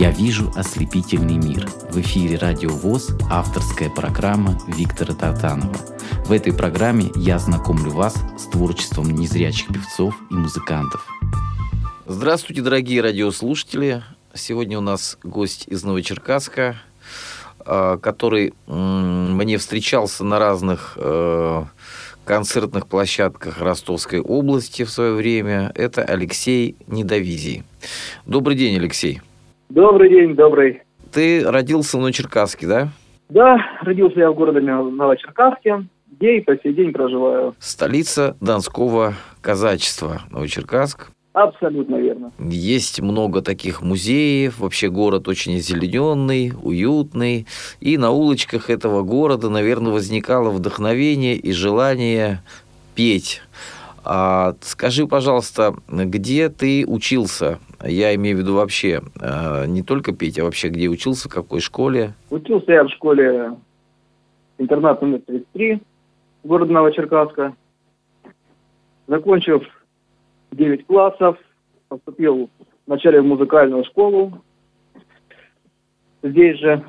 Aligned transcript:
Я 0.00 0.10
вижу 0.12 0.50
ослепительный 0.56 1.36
мир. 1.36 1.68
В 1.90 2.00
эфире 2.00 2.38
Радио 2.38 2.70
ВОЗ 2.70 3.10
авторская 3.30 3.90
программа 3.90 4.58
Виктора 4.66 5.12
Татанова. 5.12 5.76
В 6.24 6.32
этой 6.32 6.54
программе 6.54 7.10
я 7.16 7.38
знакомлю 7.38 7.90
вас 7.90 8.14
с 8.38 8.44
творчеством 8.44 9.10
незрячих 9.10 9.68
певцов 9.68 10.14
и 10.30 10.34
музыкантов. 10.34 11.06
Здравствуйте, 12.06 12.62
дорогие 12.62 13.02
радиослушатели. 13.02 14.02
Сегодня 14.32 14.78
у 14.78 14.80
нас 14.80 15.18
гость 15.22 15.66
из 15.68 15.84
Новочеркасска, 15.84 16.80
а, 17.58 17.98
который 17.98 18.54
мне 18.66 19.58
встречался 19.58 20.24
на 20.24 20.38
разных 20.38 20.94
э, 20.96 21.64
концертных 22.24 22.86
площадках 22.86 23.60
Ростовской 23.60 24.20
области 24.20 24.84
в 24.84 24.90
свое 24.90 25.12
время. 25.12 25.70
Это 25.74 26.02
Алексей 26.02 26.74
Недовизий. 26.86 27.64
Добрый 28.24 28.56
день, 28.56 28.78
Алексей. 28.78 29.20
Добрый 29.70 30.10
день, 30.10 30.34
добрый. 30.34 30.82
Ты 31.12 31.48
родился 31.48 31.96
в 31.96 32.00
Новочеркасске, 32.00 32.66
да? 32.66 32.88
Да, 33.28 33.56
родился 33.82 34.18
я 34.18 34.32
в 34.32 34.34
городе 34.34 34.60
Новочеркасске, 34.60 35.86
где 36.10 36.38
и 36.38 36.40
по 36.40 36.56
сей 36.58 36.74
день 36.74 36.92
проживаю. 36.92 37.54
Столица 37.60 38.36
Донского 38.40 39.14
казачества, 39.40 40.22
Новочеркасск. 40.32 41.12
Абсолютно 41.34 41.94
верно. 41.94 42.32
Есть 42.40 43.00
много 43.00 43.42
таких 43.42 43.80
музеев, 43.80 44.58
вообще 44.58 44.90
город 44.90 45.28
очень 45.28 45.58
озелененный, 45.58 46.52
уютный. 46.60 47.46
И 47.78 47.96
на 47.96 48.10
улочках 48.10 48.70
этого 48.70 49.02
города, 49.02 49.50
наверное, 49.50 49.92
возникало 49.92 50.50
вдохновение 50.50 51.36
и 51.36 51.52
желание 51.52 52.42
петь. 52.96 53.40
А, 54.04 54.54
скажи, 54.60 55.06
пожалуйста, 55.06 55.74
где 55.88 56.48
ты 56.48 56.84
учился? 56.86 57.58
Я 57.84 58.14
имею 58.14 58.36
в 58.36 58.40
виду 58.40 58.54
вообще 58.54 59.00
а, 59.20 59.66
не 59.66 59.82
только 59.82 60.12
петь, 60.12 60.38
а 60.38 60.44
вообще 60.44 60.68
где 60.68 60.88
учился, 60.88 61.28
в 61.28 61.32
какой 61.32 61.60
школе? 61.60 62.14
Учился 62.30 62.72
я 62.72 62.84
в 62.84 62.90
школе 62.90 63.52
интернат 64.58 65.00
номер 65.02 65.20
33 65.26 65.82
города 66.44 66.72
Новочеркасска. 66.72 67.54
Закончив 69.06 69.62
9 70.52 70.86
классов, 70.86 71.36
поступил 71.88 72.48
вначале 72.86 73.20
в 73.20 73.24
музыкальную 73.24 73.84
школу 73.84 74.42
здесь 76.22 76.58
же, 76.58 76.84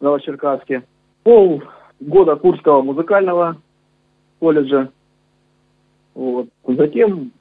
в 0.00 0.04
Новочеркасске. 0.04 0.82
Пол 1.22 1.62
года 2.00 2.36
Курского 2.36 2.82
музыкального 2.82 3.56
колледжа 4.40 4.90
вот. 6.14 6.48
Затем 6.66 7.32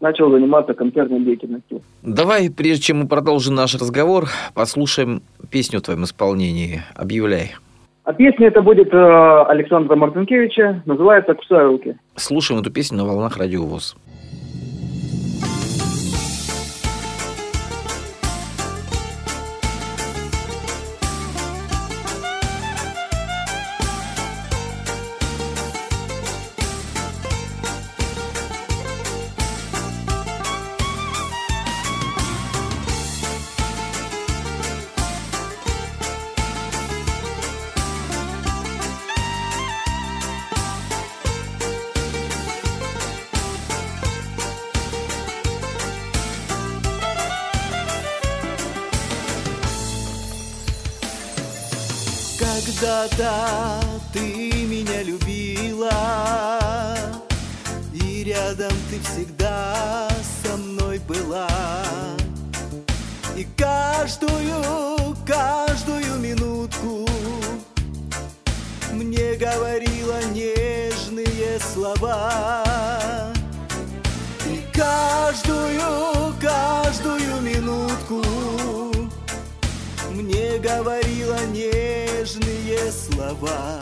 начал 0.00 0.30
заниматься 0.30 0.74
концертной 0.74 1.20
деятельностью. 1.20 1.82
Давай, 2.02 2.50
прежде 2.50 2.82
чем 2.82 2.98
мы 2.98 3.08
продолжим 3.08 3.54
наш 3.54 3.74
разговор, 3.74 4.26
послушаем 4.54 5.22
песню 5.50 5.78
в 5.78 5.82
твоем 5.82 6.04
исполнении. 6.04 6.82
Объявляй. 6.94 7.52
А 8.04 8.12
песня 8.12 8.48
это 8.48 8.60
будет 8.60 8.92
э, 8.92 9.44
Александра 9.48 9.96
Мартынкевича, 9.96 10.82
называется 10.84 11.32
«Кусаю 11.32 11.68
руки». 11.68 11.96
Слушаем 12.16 12.60
эту 12.60 12.70
песню 12.70 12.98
на 12.98 13.06
волнах 13.06 13.38
Радио 13.38 13.64
ВОЗ. 13.64 13.96
Говорила 80.78 81.38
нежные 81.52 82.90
слова. 82.90 83.78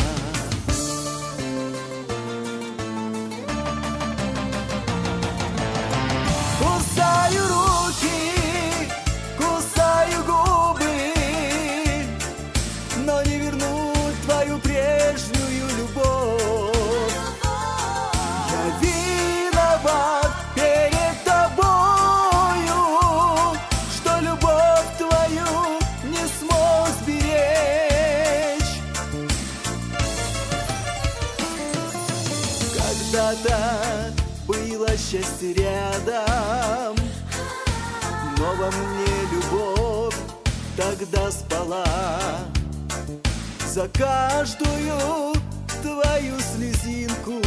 За 43.83 43.89
каждую 43.89 45.35
твою 45.83 46.39
слезинку. 46.39 47.43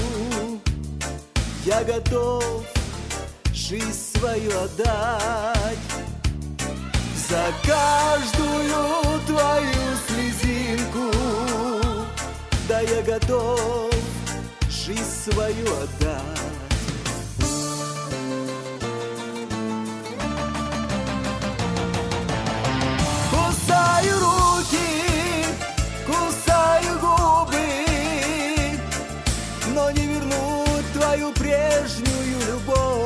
Я 1.63 1.81
готов 1.85 2.65
жизнь 3.53 3.93
свою 3.93 4.49
отдать 4.59 5.77
За 7.29 7.53
каждую 7.65 9.21
твою 9.25 9.95
слезинку. 10.07 11.17
Да 12.67 12.81
я 12.81 13.01
готов 13.01 13.93
жизнь 14.69 15.31
свою 15.31 15.67
отдать 15.83 16.54
прежнюю 31.75 32.39
любовь. 32.47 33.04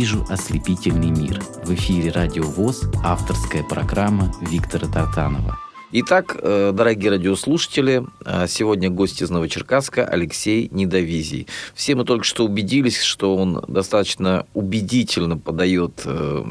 Вижу 0.00 0.24
ослепительный 0.30 1.10
мир. 1.10 1.40
В 1.62 1.74
эфире 1.74 2.10
Радио 2.10 2.44
ВОЗ 2.44 2.90
авторская 3.04 3.62
программа 3.62 4.32
Виктора 4.40 4.88
Тартанова. 4.90 5.58
Итак, 5.92 6.38
э, 6.40 6.72
дорогие 6.72 7.10
радиослушатели, 7.10 8.04
э, 8.24 8.46
сегодня 8.46 8.88
гость 8.88 9.20
из 9.20 9.28
Новочеркасска 9.28 10.06
Алексей 10.06 10.70
Недовизий. 10.70 11.48
Все 11.74 11.96
мы 11.96 12.04
только 12.04 12.24
что 12.24 12.46
убедились, 12.46 13.02
что 13.02 13.36
он 13.36 13.62
достаточно 13.68 14.46
убедительно 14.54 15.36
подает 15.36 16.00
э, 16.06 16.44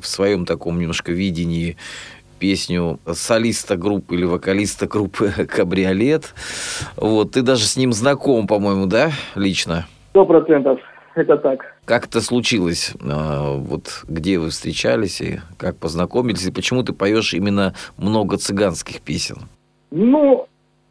в 0.00 0.06
своем 0.06 0.46
таком 0.46 0.80
немножко 0.80 1.12
видении 1.12 1.76
песню 2.38 3.00
солиста 3.12 3.76
группы 3.76 4.14
или 4.14 4.24
вокалиста 4.24 4.86
группы 4.86 5.30
«Кабриолет». 5.46 6.32
Вот, 6.96 7.32
ты 7.32 7.42
даже 7.42 7.66
с 7.66 7.76
ним 7.76 7.92
знаком, 7.92 8.46
по-моему, 8.46 8.86
да, 8.86 9.12
лично? 9.34 9.86
Сто 10.12 10.24
процентов 10.24 10.78
это 11.16 11.36
так. 11.36 11.76
Как 11.84 12.06
это 12.06 12.20
случилось? 12.20 12.94
А, 13.02 13.56
вот 13.56 14.04
где 14.08 14.38
вы 14.38 14.50
встречались 14.50 15.20
и 15.20 15.40
как 15.56 15.76
познакомились? 15.76 16.46
И 16.46 16.52
почему 16.52 16.82
ты 16.82 16.92
поешь 16.92 17.34
именно 17.34 17.74
много 17.96 18.36
цыганских 18.36 19.00
песен? 19.00 19.36
Ну, 19.90 20.46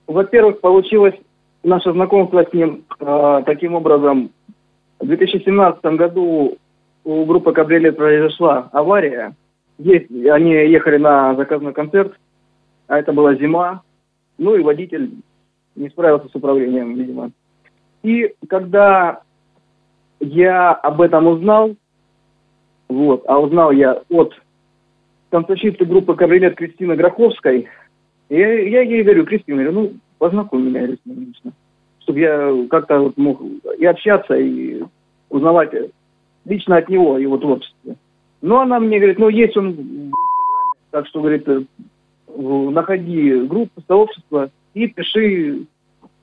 во-первых, 0.07 0.61
получилось 0.61 1.15
наше 1.63 1.91
знакомство 1.91 2.45
с 2.49 2.53
ним 2.53 2.83
э, 2.99 3.43
таким 3.45 3.75
образом. 3.75 4.31
В 4.99 5.07
2017 5.07 5.83
году 5.97 6.57
у 7.03 7.25
группы 7.25 7.51
«Кабриолет» 7.51 7.97
произошла 7.97 8.69
авария. 8.71 9.35
Есть, 9.77 10.09
они 10.11 10.51
ехали 10.51 10.97
на 10.97 11.35
заказной 11.35 11.73
концерт, 11.73 12.13
а 12.87 12.99
это 12.99 13.11
была 13.11 13.35
зима. 13.35 13.81
Ну 14.37 14.55
и 14.55 14.63
водитель 14.63 15.11
не 15.75 15.89
справился 15.89 16.29
с 16.29 16.35
управлением, 16.35 16.95
видимо. 16.95 17.31
И 18.03 18.33
когда 18.47 19.21
я 20.19 20.71
об 20.71 21.01
этом 21.01 21.27
узнал, 21.27 21.75
вот, 22.89 23.23
а 23.27 23.39
узнал 23.39 23.71
я 23.71 24.01
от 24.09 24.33
танцовщицы 25.29 25.85
группы 25.85 26.15
«Кабрилет» 26.15 26.55
Кристины 26.55 26.95
Гроховской. 26.95 27.67
Я, 28.29 28.59
я 28.59 28.81
ей 28.81 29.03
говорю, 29.03 29.25
Кристина, 29.25 29.63
говорю, 29.63 29.71
ну, 29.79 29.93
познакомь 30.19 30.65
меня, 30.65 30.87
ним 31.05 31.27
лично. 31.27 31.51
Чтобы 31.99 32.19
я 32.19 32.67
как-то 32.69 32.99
вот 32.99 33.17
мог 33.17 33.41
и 33.77 33.85
общаться, 33.85 34.35
и 34.35 34.83
узнавать 35.29 35.71
лично 36.45 36.77
от 36.77 36.89
него 36.89 37.17
его 37.17 37.37
творчество. 37.37 37.95
Ну, 38.41 38.59
она 38.59 38.79
мне 38.79 38.99
говорит, 38.99 39.19
ну, 39.19 39.29
есть 39.29 39.57
он 39.57 39.71
в 39.71 40.91
так 40.91 41.07
что, 41.07 41.21
говорит, 41.21 41.47
находи 42.27 43.47
группу, 43.47 43.81
сообщество 43.87 44.51
и 44.73 44.87
пиши, 44.87 45.65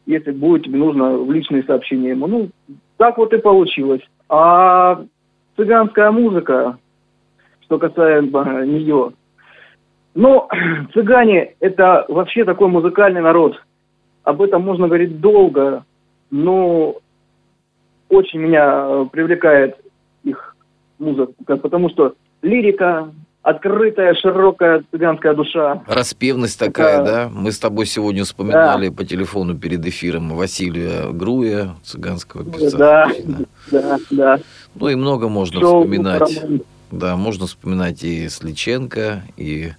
если 0.06 0.30
будет 0.30 0.64
тебе 0.64 0.78
нужно, 0.78 1.16
в 1.16 1.32
личные 1.32 1.64
сообщения 1.64 2.10
ему. 2.10 2.26
Ну, 2.26 2.50
так 3.00 3.16
вот 3.16 3.32
и 3.32 3.38
получилось. 3.38 4.02
А 4.28 5.02
цыганская 5.56 6.10
музыка, 6.10 6.76
что 7.62 7.78
касается 7.78 8.62
нее, 8.66 9.12
ну, 10.14 10.46
цыгане– 10.92 11.54
это 11.60 12.04
вообще 12.08 12.44
такой 12.44 12.68
музыкальный 12.68 13.22
народ. 13.22 13.58
Об 14.22 14.42
этом 14.42 14.60
можно 14.60 14.86
говорить 14.86 15.18
долго, 15.18 15.86
но 16.30 16.96
очень 18.10 18.40
меня 18.40 19.08
привлекает 19.10 19.78
их 20.22 20.54
музыка, 20.98 21.56
потому 21.56 21.88
что 21.88 22.12
лирика, 22.42 23.10
открытая, 23.42 24.14
широкая 24.14 24.84
цыганская 24.90 25.34
душа. 25.34 25.82
Распевность 25.86 26.58
такая, 26.58 27.02
это... 27.02 27.04
да? 27.04 27.30
Мы 27.32 27.52
с 27.52 27.58
тобой 27.58 27.86
сегодня 27.86 28.24
вспоминали 28.24 28.88
да. 28.88 28.94
по 28.94 29.04
телефону 29.04 29.56
перед 29.56 29.84
эфиром 29.86 30.30
Василия 30.34 31.10
Груя, 31.10 31.74
цыганского 31.82 32.44
певца. 32.44 32.76
Да, 32.76 33.12
да, 33.70 33.98
да. 34.10 34.40
Ну 34.74 34.88
и 34.88 34.94
много 34.94 35.28
можно 35.28 35.60
Шоу 35.60 35.82
вспоминать. 35.82 36.42
Да, 36.90 37.16
можно 37.16 37.46
вспоминать 37.46 38.02
и 38.02 38.28
Сличенко, 38.28 39.22
и 39.36 39.72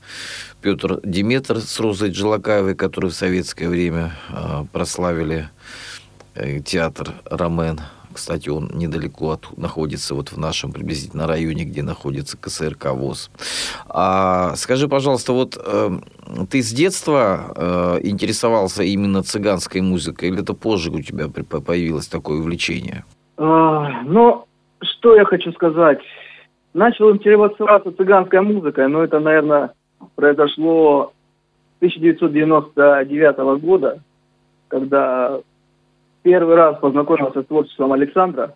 Петр 0.62 1.02
Диметр 1.04 1.60
с 1.60 1.78
Розой 1.78 2.10
Джилакаевой, 2.10 2.74
которые 2.74 3.12
в 3.12 3.16
советское 3.16 3.68
время 3.68 4.14
э, 4.30 4.64
прославили 4.72 5.50
э, 6.36 6.62
театр 6.62 7.10
«Ромен». 7.26 7.82
Кстати, 8.14 8.50
он 8.50 8.70
недалеко 8.74 9.32
от, 9.32 9.58
находится 9.58 10.16
вот 10.16 10.32
в 10.32 10.38
нашем 10.38 10.72
приблизительно 10.72 11.28
районе, 11.28 11.64
где 11.64 11.84
находится 11.84 12.38
КСРК 12.38 12.92
ВОЗ. 12.92 13.32
А, 13.88 14.56
скажи, 14.56 14.88
пожалуйста, 14.88 15.34
вот 15.34 15.58
э, 15.64 15.90
ты 16.50 16.62
с 16.62 16.72
детства 16.72 17.54
э, 17.56 18.00
интересовался 18.04 18.84
именно 18.84 19.24
цыганской 19.24 19.82
музыкой, 19.82 20.30
или 20.30 20.42
это 20.42 20.54
позже 20.54 20.92
у 20.92 21.02
тебя 21.02 21.28
появилось 21.28 22.08
такое 22.08 22.40
увлечение? 22.40 23.06
А, 23.38 24.04
ну, 24.04 24.46
что 24.82 25.16
я 25.16 25.26
хочу 25.26 25.52
сказать. 25.54 26.00
Начал 26.74 27.12
интересоваться 27.12 27.92
цыганской 27.92 28.42
музыкой, 28.42 28.88
но 28.88 29.04
это, 29.04 29.20
наверное, 29.20 29.72
произошло 30.16 31.12
1999 31.80 33.62
года, 33.62 34.00
когда 34.68 35.40
первый 36.24 36.56
раз 36.56 36.78
познакомился 36.80 37.42
с 37.42 37.46
творчеством 37.46 37.94
Александра. 37.94 38.56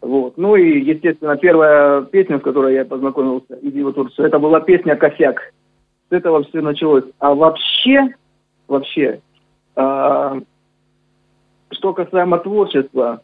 Вот. 0.00 0.36
Ну 0.36 0.56
и, 0.56 0.80
естественно, 0.80 1.36
первая 1.36 2.02
песня, 2.02 2.38
с 2.38 2.42
которой 2.42 2.74
я 2.74 2.84
познакомился 2.84 3.56
из 3.56 3.74
его 3.74 3.92
творчества, 3.92 4.24
это 4.24 4.38
была 4.38 4.60
песня 4.60 4.96
«Косяк». 4.96 5.52
С 6.08 6.12
этого 6.12 6.44
все 6.44 6.60
началось. 6.60 7.04
А 7.18 7.34
вообще, 7.34 8.14
вообще, 8.66 9.20
э, 9.76 10.40
что 11.70 11.92
касаемо 11.92 12.38
творчества, 12.38 13.20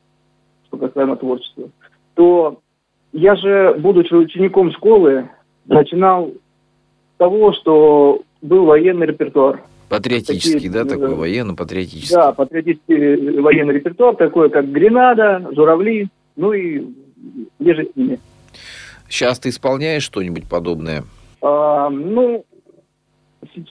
что 0.67 0.77
касаемо 0.77 1.17
творчества, 1.17 1.71
то 2.15 2.59
я 3.13 3.37
же, 3.37 3.77
будучи 3.79 4.13
учеником 4.13 4.73
школы, 4.73 5.31
начинал 5.67 6.33
с 7.15 7.19
того, 7.19 7.53
что 7.53 8.23
был 8.43 8.67
военный 8.67 9.07
репертуар– 9.07 9.63
Патриотический, 9.97 10.53
такие, 10.53 10.71
да, 10.71 10.85
такой 10.85 11.15
военно-патриотический. 11.15 12.15
Да, 12.15 12.33
патриотический 12.33 13.41
военный 13.41 13.75
репертуар, 13.75 14.17
такой 14.17 14.51
как 14.51 14.71
«Гренада», 14.71 15.47
«Журавли», 15.55 16.09
ну 16.37 16.53
и 16.53 16.85
еже 17.59 17.87
с 17.87 17.97
ними. 17.97 18.19
Сейчас 19.09 19.39
ты 19.39 19.51
исполняешь 19.51 20.03
что-нибудь 20.03 20.49
подобное? 20.49 21.05
А, 21.43 21.89
ну, 21.91 22.45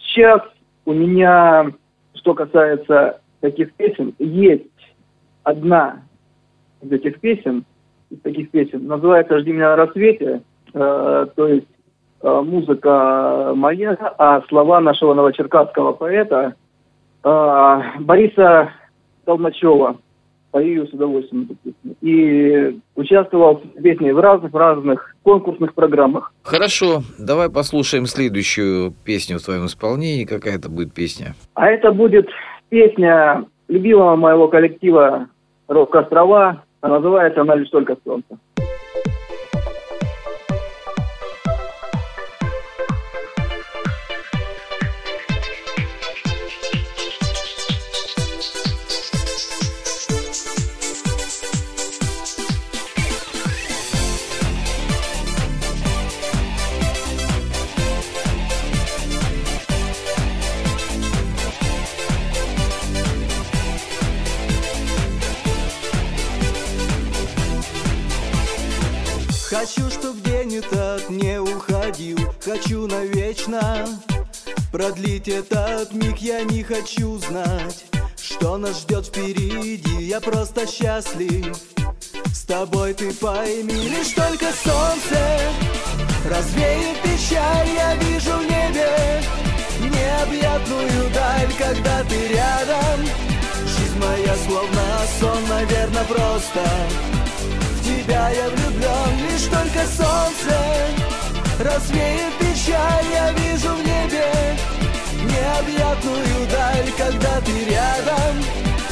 сейчас 0.03 0.41
у 0.85 0.93
меня, 0.93 1.71
что 2.15 2.33
касается 2.33 3.19
таких 3.41 3.73
песен, 3.73 4.13
есть 4.19 4.63
одна 5.43 6.03
из 6.81 6.91
этих 6.91 7.19
песен, 7.19 7.65
из 8.09 8.19
таких 8.19 8.51
песен, 8.51 8.87
называется 8.87 9.39
«Жди 9.39 9.51
меня 9.51 9.69
на 9.71 9.75
рассвете», 9.75 10.41
э, 10.73 11.27
то 11.35 11.47
есть 11.47 11.65
Э, 11.65 11.82
музыка 12.23 13.51
моя, 13.55 13.97
а 14.17 14.41
слова 14.47 14.79
нашего 14.79 15.13
новочеркасского 15.13 15.91
поэта 15.91 16.55
э, 17.23 17.81
Бориса 17.99 18.71
Толмачева. 19.25 19.97
Пою 20.51 20.85
с 20.85 20.93
удовольствием 20.93 21.45
эту 21.45 21.55
песню. 21.55 21.95
И 22.01 22.79
участвовал 22.95 23.55
в 23.55 23.81
песне 23.81 24.13
в 24.13 24.19
разных-разных 24.19 25.15
конкурсных 25.23 25.73
программах. 25.73 26.31
Хорошо, 26.43 27.01
давай 27.17 27.49
послушаем 27.49 28.05
следующую 28.05 28.93
песню 29.03 29.39
в 29.39 29.43
твоем 29.43 29.65
исполнении. 29.65 30.25
Какая 30.25 30.57
это 30.57 30.69
будет 30.69 30.93
песня? 30.93 31.33
А 31.55 31.69
это 31.69 31.91
будет 31.91 32.29
песня 32.69 33.45
любимого 33.67 34.15
моего 34.15 34.47
коллектива 34.47 35.27
«Рок-острова». 35.67 36.63
Называется 36.83 37.41
она 37.41 37.55
«Лишь 37.55 37.69
только 37.69 37.97
солнце». 38.05 38.37
Сон, 95.19 95.47
наверное, 95.47 96.03
просто. 96.05 96.61
В 97.77 97.83
тебя 97.83 98.29
я 98.29 98.49
влюблен 98.49 99.23
только 99.49 99.85
солнце 99.87 100.55
развеет 101.59 102.33
печаль. 102.39 103.05
Я 103.11 103.31
вижу 103.33 103.69
в 103.69 103.79
небе 103.79 104.57
необъятную 105.23 106.47
даль 106.49 106.91
Когда 106.97 107.41
ты 107.41 107.65
рядом. 107.65 108.35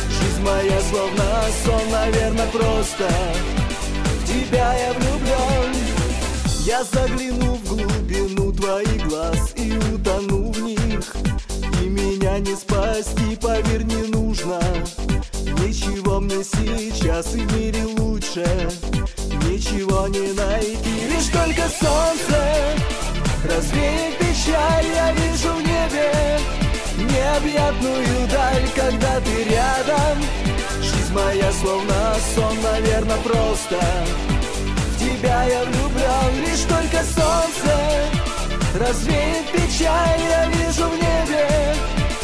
Жизнь 0.10 0.42
моя 0.44 0.82
словно 0.90 1.24
сон, 1.64 1.92
наверное, 1.92 2.48
просто. 2.48 3.10
В 4.20 4.28
тебя 4.28 4.74
я 4.74 4.94
влюблен 4.94 5.76
Я 6.66 6.84
загляну 6.84 7.56
в 7.56 7.68
глубину 7.68 8.52
твоих 8.52 9.08
глаз 9.08 9.54
И 9.56 9.72
утону 9.72 10.52
в 10.52 10.62
них. 10.62 11.16
И 11.82 11.88
меня 11.88 12.40
не 12.40 12.56
спасти, 12.56 13.36
поверь, 13.36 13.84
не 13.84 14.08
нужно 14.08 14.60
Мне 16.32 16.46
сейчас 16.46 17.36
и 17.36 17.40
в 17.40 17.58
мире 17.58 17.84
лучше. 17.84 18.46
Ничего 19.50 20.08
не 20.08 20.32
найти, 20.32 21.10
лишь 21.10 21.28
только 21.28 21.64
солнце. 21.68 22.40
Развеет 23.44 24.18
печаль, 24.18 24.86
я 24.96 25.12
вижу 25.12 25.50
в 25.50 25.62
небе 25.62 26.40
Необъятную 27.00 28.30
даль, 28.30 28.66
когда 28.74 29.20
ты 29.20 29.44
рядом. 29.44 30.24
Жизнь 30.82 31.14
моя 31.14 31.52
словно 31.52 32.16
сон, 32.34 32.62
наверное, 32.62 33.18
просто. 33.18 33.82
В 34.96 35.00
тебя 35.00 35.44
я 35.44 35.66
влюблен, 35.66 36.46
лишь 36.46 36.62
только 36.62 37.04
солнце. 37.04 38.08
Развеет 38.80 39.52
печаль, 39.52 40.22
я 40.30 40.46
вижу 40.48 40.88
в 40.88 40.96
небе 40.96 41.76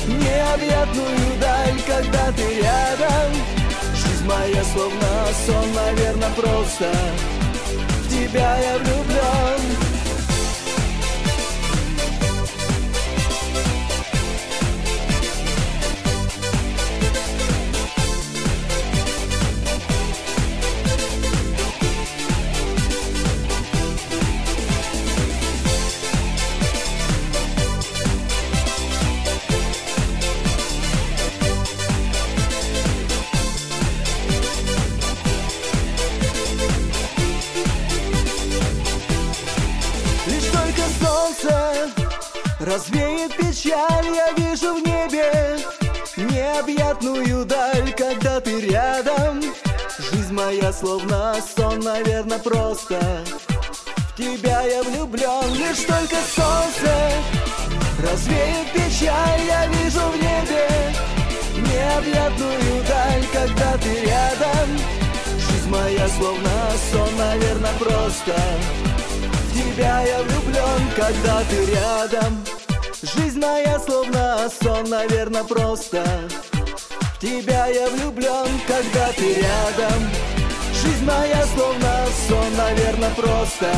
Необъятную 0.07 1.39
даль, 1.41 1.81
когда 1.85 2.31
ты 2.31 2.61
рядом 2.61 3.56
моя 4.27 4.63
словно 4.63 5.07
сон, 5.45 5.73
наверное, 5.73 6.29
просто. 6.35 6.91
В 8.03 8.09
тебя 8.09 8.57
я 8.57 8.77
влюблен 8.77 9.76
словно 50.79 51.35
сон, 51.55 51.79
наверное, 51.79 52.39
просто. 52.39 52.99
В 54.09 54.17
тебя 54.17 54.61
я 54.63 54.83
влюблен, 54.83 55.53
лишь 55.53 55.85
только 55.85 56.15
солнце 56.35 57.11
Развеет 57.99 58.71
печаль, 58.73 59.41
я 59.47 59.67
вижу 59.67 59.99
в 59.99 60.15
небе 60.15 60.67
Необъятную 61.55 62.83
даль, 62.87 63.25
когда 63.31 63.77
ты 63.77 64.05
рядом. 64.05 64.69
Жизнь 65.37 65.69
моя 65.69 66.07
словно 66.09 66.49
сон, 66.91 67.17
наверное, 67.17 67.73
просто. 67.79 68.35
В 69.49 69.53
тебя 69.53 70.01
я 70.01 70.21
влюблен, 70.21 70.91
когда 70.95 71.43
ты 71.49 71.65
рядом. 71.65 72.43
Жизнь 73.01 73.39
моя 73.39 73.79
словно 73.79 74.49
сон, 74.61 74.89
наверное, 74.89 75.43
просто. 75.43 76.03
В 77.15 77.19
тебя 77.19 77.67
я 77.67 77.89
влюблен, 77.89 78.47
когда 78.67 79.07
ты 79.13 79.33
рядом 79.33 80.36
Моя 81.07 81.41
словно 81.45 82.05
сон, 82.27 82.57
наверное, 82.57 83.09
просто 83.11 83.71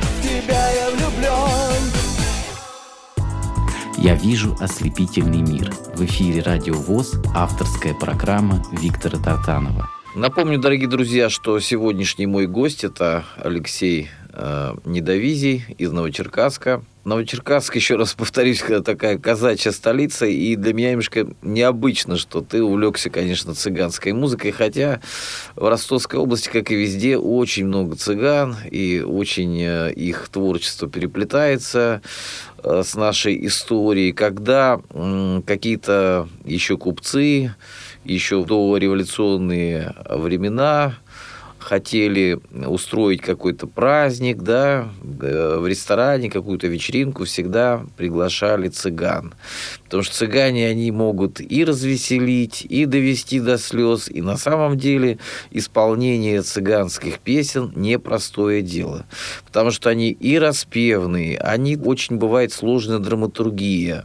В 0.00 0.22
тебя 0.22 0.70
я 0.70 0.90
влюблен 0.90 2.00
я 3.98 4.14
вижу 4.14 4.56
ослепительный 4.58 5.42
мир. 5.42 5.70
В 5.94 6.02
эфире 6.06 6.40
Радио 6.40 6.72
ВОЗ, 6.72 7.20
авторская 7.34 7.92
программа 7.92 8.64
Виктора 8.72 9.18
Тартанова. 9.18 9.90
Напомню, 10.16 10.58
дорогие 10.58 10.88
друзья, 10.88 11.28
что 11.28 11.60
сегодняшний 11.60 12.24
мой 12.24 12.46
гость– 12.46 12.82
это 12.84 13.24
Алексей 13.36 14.08
э, 14.32 14.74
Недовизий 14.86 15.66
из 15.76 15.92
Новочеркасска. 15.92 16.82
Новочеркасск, 17.04 17.76
еще 17.76 17.96
раз 17.96 18.12
повторюсь, 18.12 18.62
такая 18.84 19.16
казачья 19.16 19.70
столица, 19.70 20.26
и 20.26 20.54
для 20.54 20.74
меня 20.74 20.90
немножко 20.90 21.26
необычно, 21.40 22.18
что 22.18 22.42
ты 22.42 22.62
увлекся, 22.62 23.08
конечно, 23.08 23.54
цыганской 23.54 24.12
музыкой, 24.12 24.50
хотя 24.50 25.00
в 25.56 25.66
Ростовской 25.66 26.20
области, 26.20 26.50
как 26.50 26.70
и 26.70 26.74
везде, 26.74 27.16
очень 27.16 27.66
много 27.66 27.96
цыган, 27.96 28.54
и 28.70 29.00
очень 29.00 29.58
э, 29.62 29.92
их 29.94 30.28
творчество 30.28 30.90
переплетается 30.90 32.02
э, 32.62 32.82
с 32.84 32.94
нашей 32.94 33.46
историей, 33.46 34.12
когда 34.12 34.80
какие-то 35.46 36.28
еще 36.44 36.76
купцы, 36.76 37.54
еще 38.04 38.44
до 38.44 38.76
революционные 38.76 39.94
времена 40.06 40.96
хотели 41.60 42.40
устроить 42.66 43.20
какой-то 43.20 43.66
праздник, 43.66 44.38
да, 44.42 44.88
э, 45.02 45.58
в 45.58 45.66
ресторане 45.66 46.30
какую-то 46.30 46.66
вечеринку 46.66 47.24
всегда 47.24 47.82
приглашали 47.96 48.68
цыган. 48.68 49.34
Потому 49.84 50.02
что 50.02 50.16
цыгане, 50.16 50.68
они 50.68 50.90
могут 50.90 51.40
и 51.40 51.64
развеселить, 51.64 52.66
и 52.68 52.86
довести 52.86 53.40
до 53.40 53.58
слез. 53.58 54.08
И 54.08 54.22
на 54.22 54.36
самом 54.36 54.78
деле 54.78 55.18
исполнение 55.50 56.42
цыганских 56.42 57.18
песен 57.18 57.72
непростое 57.76 58.62
дело. 58.62 59.06
Потому 59.46 59.70
что 59.70 59.90
они 59.90 60.10
и 60.10 60.38
распевные, 60.38 61.38
они 61.38 61.76
очень 61.76 62.16
бывает 62.16 62.52
сложная 62.52 62.98
драматургия. 62.98 64.04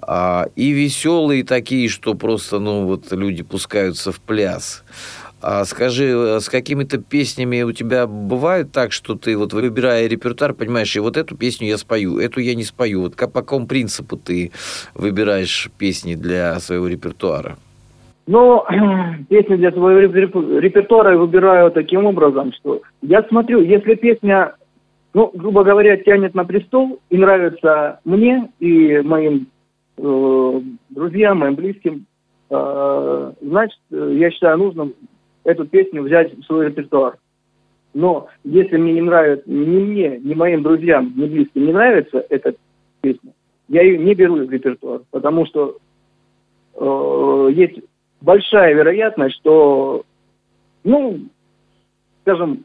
А, 0.00 0.46
и 0.56 0.70
веселые 0.70 1.44
такие, 1.44 1.90
что 1.90 2.14
просто, 2.14 2.58
ну, 2.58 2.86
вот 2.86 3.12
люди 3.12 3.42
пускаются 3.42 4.10
в 4.10 4.20
пляс. 4.20 4.82
А 5.40 5.64
скажи, 5.64 6.06
э, 6.06 6.40
с 6.40 6.48
какими-то 6.48 6.98
песнями 6.98 7.62
у 7.62 7.72
тебя 7.72 8.06
бывает 8.06 8.72
так, 8.72 8.92
что 8.92 9.14
ты 9.14 9.36
вот 9.36 9.52
выбирая 9.52 10.06
репертуар, 10.06 10.52
понимаешь, 10.52 10.94
и 10.96 11.00
вот 11.00 11.16
эту 11.16 11.36
песню 11.36 11.68
я 11.68 11.78
спою, 11.78 12.18
эту 12.18 12.40
я 12.40 12.54
не 12.54 12.64
спою. 12.64 13.02
Вот 13.02 13.16
по 13.16 13.26
какому 13.26 13.66
принципу 13.66 14.16
ты 14.16 14.52
выбираешь 14.94 15.70
песни 15.78 16.14
для 16.14 16.58
своего 16.60 16.88
репертуара? 16.88 17.56
Ну, 18.26 18.64
песни 19.28 19.56
для 19.56 19.70
своего 19.72 20.00
репертуара 20.58 21.12
я 21.12 21.18
выбираю 21.18 21.70
таким 21.70 22.06
образом, 22.06 22.52
что 22.52 22.82
я 23.02 23.22
смотрю, 23.24 23.60
если 23.62 23.94
песня, 23.94 24.54
ну, 25.14 25.30
грубо 25.32 25.64
говоря, 25.64 25.96
тянет 25.96 26.34
на 26.34 26.44
престол 26.44 27.00
и 27.10 27.16
нравится 27.16 28.00
мне 28.04 28.50
и 28.58 29.00
моим 29.00 29.46
Э, 29.98 30.60
друзьям, 30.90 31.38
моим 31.38 31.56
близким, 31.56 32.06
э, 32.50 33.32
значит, 33.40 33.78
я 33.90 34.30
считаю 34.30 34.58
нужным 34.58 34.94
эту 35.44 35.66
песню 35.66 36.02
взять 36.02 36.36
в 36.36 36.42
свой 36.44 36.66
репертуар. 36.66 37.18
Но 37.94 38.28
если 38.44 38.76
мне 38.76 38.94
не 38.94 39.00
нравится, 39.00 39.48
ни 39.50 39.78
мне, 39.78 40.18
ни 40.18 40.34
моим 40.34 40.62
друзьям, 40.62 41.12
ни 41.16 41.26
близким 41.26 41.66
не 41.66 41.72
нравится 41.72 42.24
эта 42.28 42.54
песня, 43.00 43.32
я 43.68 43.82
ее 43.82 43.98
не 43.98 44.14
беру 44.14 44.36
в 44.46 44.50
репертуар, 44.50 45.02
потому 45.10 45.46
что 45.46 45.78
э, 46.74 47.48
есть 47.52 47.80
большая 48.20 48.74
вероятность, 48.74 49.36
что, 49.36 50.04
ну, 50.84 51.20
скажем, 52.22 52.64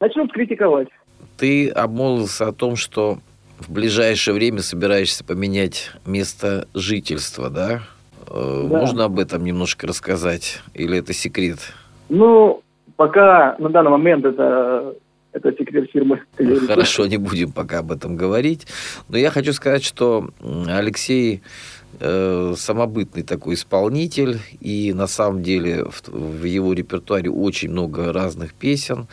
начнут 0.00 0.32
критиковать. 0.32 0.88
Ты 1.36 1.68
обмолвился 1.68 2.48
о 2.48 2.52
том, 2.52 2.76
что 2.76 3.18
в 3.58 3.72
ближайшее 3.72 4.34
время 4.34 4.60
собираешься 4.60 5.24
поменять 5.24 5.90
место 6.06 6.66
жительства, 6.74 7.50
да? 7.50 7.82
Э, 8.28 8.66
да. 8.70 8.78
Можно 8.78 9.04
об 9.04 9.18
этом 9.18 9.44
немножко 9.44 9.86
рассказать? 9.86 10.60
Или 10.74 10.98
это 10.98 11.12
секрет? 11.12 11.74
Ну, 12.10 12.62
пока 12.96 13.56
на 13.58 13.70
данный 13.70 13.90
момент 13.90 14.24
это 14.26 14.94
это 15.32 15.52
секрет 15.52 15.88
фирмы. 15.92 16.20
Хорошо, 16.66 17.06
не 17.06 17.16
будем 17.16 17.52
пока 17.52 17.78
об 17.78 17.92
этом 17.92 18.16
говорить. 18.16 18.66
Но 19.08 19.16
я 19.16 19.30
хочу 19.30 19.52
сказать, 19.52 19.84
что 19.84 20.30
Алексей 20.66 21.42
э, 22.00 22.54
самобытный 22.56 23.22
такой 23.22 23.54
исполнитель, 23.54 24.38
и 24.60 24.92
на 24.92 25.06
самом 25.06 25.44
деле 25.44 25.84
в, 25.84 26.08
в 26.08 26.44
его 26.44 26.72
репертуаре 26.72 27.30
очень 27.30 27.70
много 27.70 28.12
разных 28.12 28.54
песен 28.54 29.06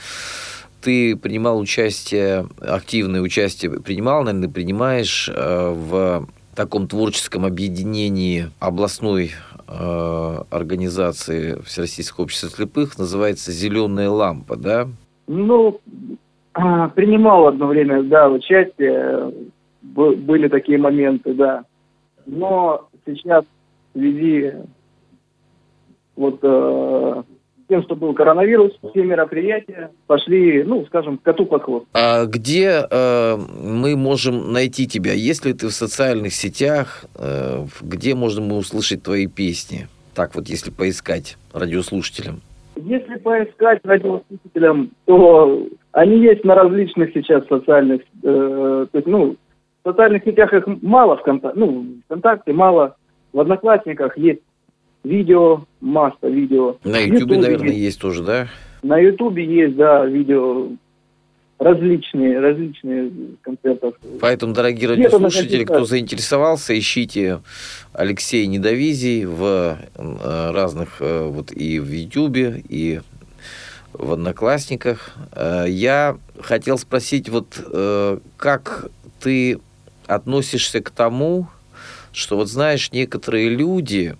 ты 0.82 1.16
принимал 1.18 1.60
участие, 1.60 2.48
активное 2.62 3.22
участие 3.22 3.80
принимал, 3.82 4.24
наверное, 4.24 4.48
принимаешь 4.48 5.30
э, 5.34 5.70
в 5.70 6.28
таком 6.56 6.88
творческом 6.88 7.46
объединении 7.46 8.50
областной 8.60 9.32
э, 9.68 10.38
организации 10.50 11.62
Всероссийского 11.62 12.24
общества 12.24 12.50
слепых, 12.50 12.98
называется 12.98 13.52
«Зеленая 13.52 14.10
лампа», 14.10 14.56
да? 14.56 14.88
Ну, 15.28 15.80
А, 16.60 16.90
принимал 16.90 17.48
одно 17.48 17.68
время, 17.68 18.02
да, 18.02 18.28
участие. 18.30 19.32
Были 19.84 20.48
такие 20.48 20.80
моменты, 20.80 21.36
да. 21.36 21.66
Но 22.26 22.90
сейчас 23.06 23.46
в 23.94 24.00
связи 24.00 24.54
вот 26.16 26.40
э, 26.42 27.24
тем, 27.68 27.84
что 27.84 27.96
был 27.96 28.14
коронавирус, 28.14 28.74
все 28.92 29.04
мероприятия 29.04 29.92
пошли, 30.08 30.64
ну, 30.64 30.86
скажем, 30.86 31.18
коту 31.18 31.46
под 31.46 31.64
хвост. 31.64 31.86
А 31.94 32.26
где 32.26 32.86
э, 32.90 33.38
мы 33.62 33.96
можем 33.96 34.54
найти 34.54 34.88
тебя? 34.88 35.14
Если 35.14 35.54
ты 35.54 35.68
в 35.68 35.72
социальных 35.72 36.34
сетях, 36.34 37.06
э, 37.16 37.66
где 37.82 38.16
можно 38.16 38.42
мы 38.42 38.58
услышать 38.58 39.04
твои 39.04 39.28
песни? 39.28 39.88
Так 40.16 40.36
вот, 40.36 40.48
если 40.48 40.72
поискать 40.72 41.38
радиослушателям. 41.54 42.42
Если 42.76 43.16
поискать 43.16 43.80
радиослушателям, 43.84 44.92
то 45.06 45.68
они 45.92 46.20
есть 46.20 46.44
на 46.44 46.56
различных 46.56 47.12
сейчас 47.14 47.46
социальных, 47.48 48.02
э, 48.24 48.88
то 48.92 48.98
есть, 48.98 49.08
ну, 49.08 49.36
в 49.84 49.90
социальных 49.90 50.24
сетях 50.24 50.54
их 50.54 50.66
мало, 50.82 51.18
в 51.18 51.24
контакте, 51.24 51.60
ну, 51.60 51.86
ВКонтакте 52.06 52.54
мало, 52.54 52.96
в 53.34 53.40
Одноклассниках 53.40 54.18
есть 54.18 54.42
видео, 55.08 55.66
масса 55.82 56.28
видео. 56.28 56.78
На 56.84 57.00
Ютубе, 57.00 57.38
наверное, 57.38 57.70
есть. 57.70 57.80
есть 57.80 58.02
тоже, 58.02 58.24
да? 58.24 58.48
На 58.84 58.98
Ютубе 58.98 59.46
есть, 59.46 59.76
да, 59.76 60.06
видео 60.06 60.70
различные, 61.60 62.40
различные 62.40 63.12
концертов. 63.42 63.96
Поэтому, 64.22 64.54
дорогие 64.54 64.90
радиослушатели, 64.90 65.64
кто 65.64 65.86
заинтересовался, 65.86 66.78
ищите 66.78 67.40
Алексея 67.94 68.46
Недовизий 68.46 69.26
в 69.26 69.78
э, 69.96 70.52
разных, 70.52 70.98
э, 71.00 71.28
вот 71.28 71.52
и 71.52 71.80
в 71.80 71.90
Ютубе, 71.90 72.64
и 72.70 73.02
в 73.94 74.14
Одноклассниках. 74.14 75.16
Э, 75.34 75.66
я 75.68 76.18
хотел 76.40 76.78
спросить, 76.78 77.30
вот 77.30 77.60
как 78.38 78.92
ты 79.20 79.60
относишься 80.06 80.82
к 80.82 80.92
тому, 80.92 81.48
что 82.12 82.38
вот 82.38 82.48
знаешь, 82.48 82.92
некоторые 82.92 83.50
люди 83.50 84.16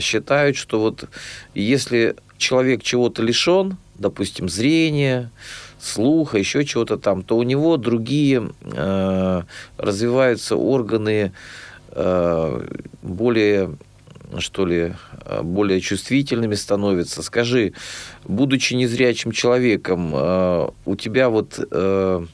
считают, 0.00 0.56
что 0.56 0.80
вот 0.80 1.08
если 1.54 2.16
человек 2.38 2.82
чего-то 2.82 3.22
лишен, 3.22 3.76
допустим, 3.98 4.48
зрения, 4.48 5.30
слуха, 5.80 6.38
еще 6.38 6.64
чего-то 6.64 6.96
там, 6.96 7.22
то 7.22 7.36
у 7.36 7.42
него 7.42 7.76
другие 7.76 8.50
э, 8.62 9.42
развиваются 9.78 10.56
органы 10.56 11.32
э, 11.90 12.68
более 13.02 13.76
что 14.38 14.64
ли, 14.64 14.94
э, 15.26 15.42
более 15.42 15.80
чувствительными 15.80 16.54
становятся. 16.54 17.22
Скажи, 17.22 17.74
будучи 18.24 18.74
незрячим 18.74 19.32
человеком, 19.32 20.12
э, 20.14 20.68
у 20.86 20.96
тебя 20.96 21.28
вот 21.28 21.58
э, 21.70 22.26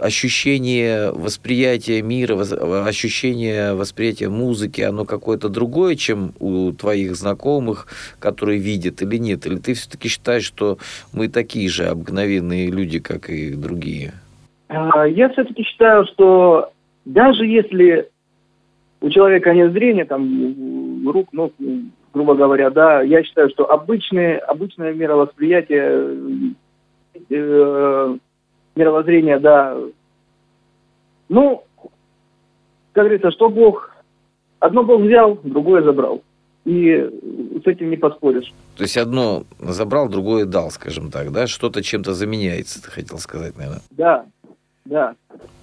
ощущение 0.00 1.10
восприятия 1.12 2.02
мира, 2.02 2.40
ощущение 2.86 3.74
восприятия 3.74 4.28
музыки, 4.28 4.80
оно 4.80 5.04
какое-то 5.04 5.48
другое, 5.48 5.96
чем 5.96 6.32
у 6.40 6.72
твоих 6.72 7.16
знакомых, 7.16 7.86
которые 8.18 8.58
видят 8.58 9.02
или 9.02 9.16
нет? 9.16 9.46
Или 9.46 9.56
ты 9.56 9.74
все-таки 9.74 10.08
считаешь, 10.08 10.44
что 10.44 10.78
мы 11.12 11.28
такие 11.28 11.68
же 11.68 11.86
обыкновенные 11.86 12.70
люди, 12.70 12.98
как 12.98 13.30
и 13.30 13.54
другие? 13.54 14.12
А, 14.68 15.06
я 15.06 15.28
все-таки 15.30 15.62
считаю, 15.62 16.06
что 16.06 16.72
даже 17.04 17.46
если 17.46 18.08
у 19.00 19.10
человека 19.10 19.52
нет 19.54 19.72
зрения, 19.72 20.04
там, 20.04 21.08
рук, 21.08 21.32
ног, 21.32 21.52
грубо 22.12 22.34
говоря, 22.34 22.70
да, 22.70 23.02
я 23.02 23.22
считаю, 23.22 23.50
что 23.50 23.70
обычное, 23.70 24.38
обычное 24.38 24.92
мировосприятие 24.94 26.42
э, 27.30 28.16
мировоззрение, 28.76 29.38
да. 29.38 29.76
Ну, 31.28 31.64
как 32.92 33.04
говорится, 33.04 33.30
что 33.32 33.48
Бог... 33.48 33.90
Одно 34.58 34.84
Бог 34.84 35.02
взял, 35.02 35.38
другое 35.42 35.82
забрал. 35.82 36.22
И 36.64 36.90
с 37.62 37.66
этим 37.66 37.90
не 37.90 37.96
поспоришь. 37.96 38.52
То 38.76 38.82
есть 38.82 38.96
одно 38.96 39.44
забрал, 39.60 40.08
другое 40.08 40.46
дал, 40.46 40.70
скажем 40.70 41.10
так, 41.10 41.30
да? 41.30 41.46
Что-то 41.46 41.82
чем-то 41.82 42.14
заменяется, 42.14 42.82
ты 42.82 42.90
хотел 42.90 43.18
сказать, 43.18 43.56
наверное. 43.56 43.82
Да, 43.90 44.24
да. 44.84 45.14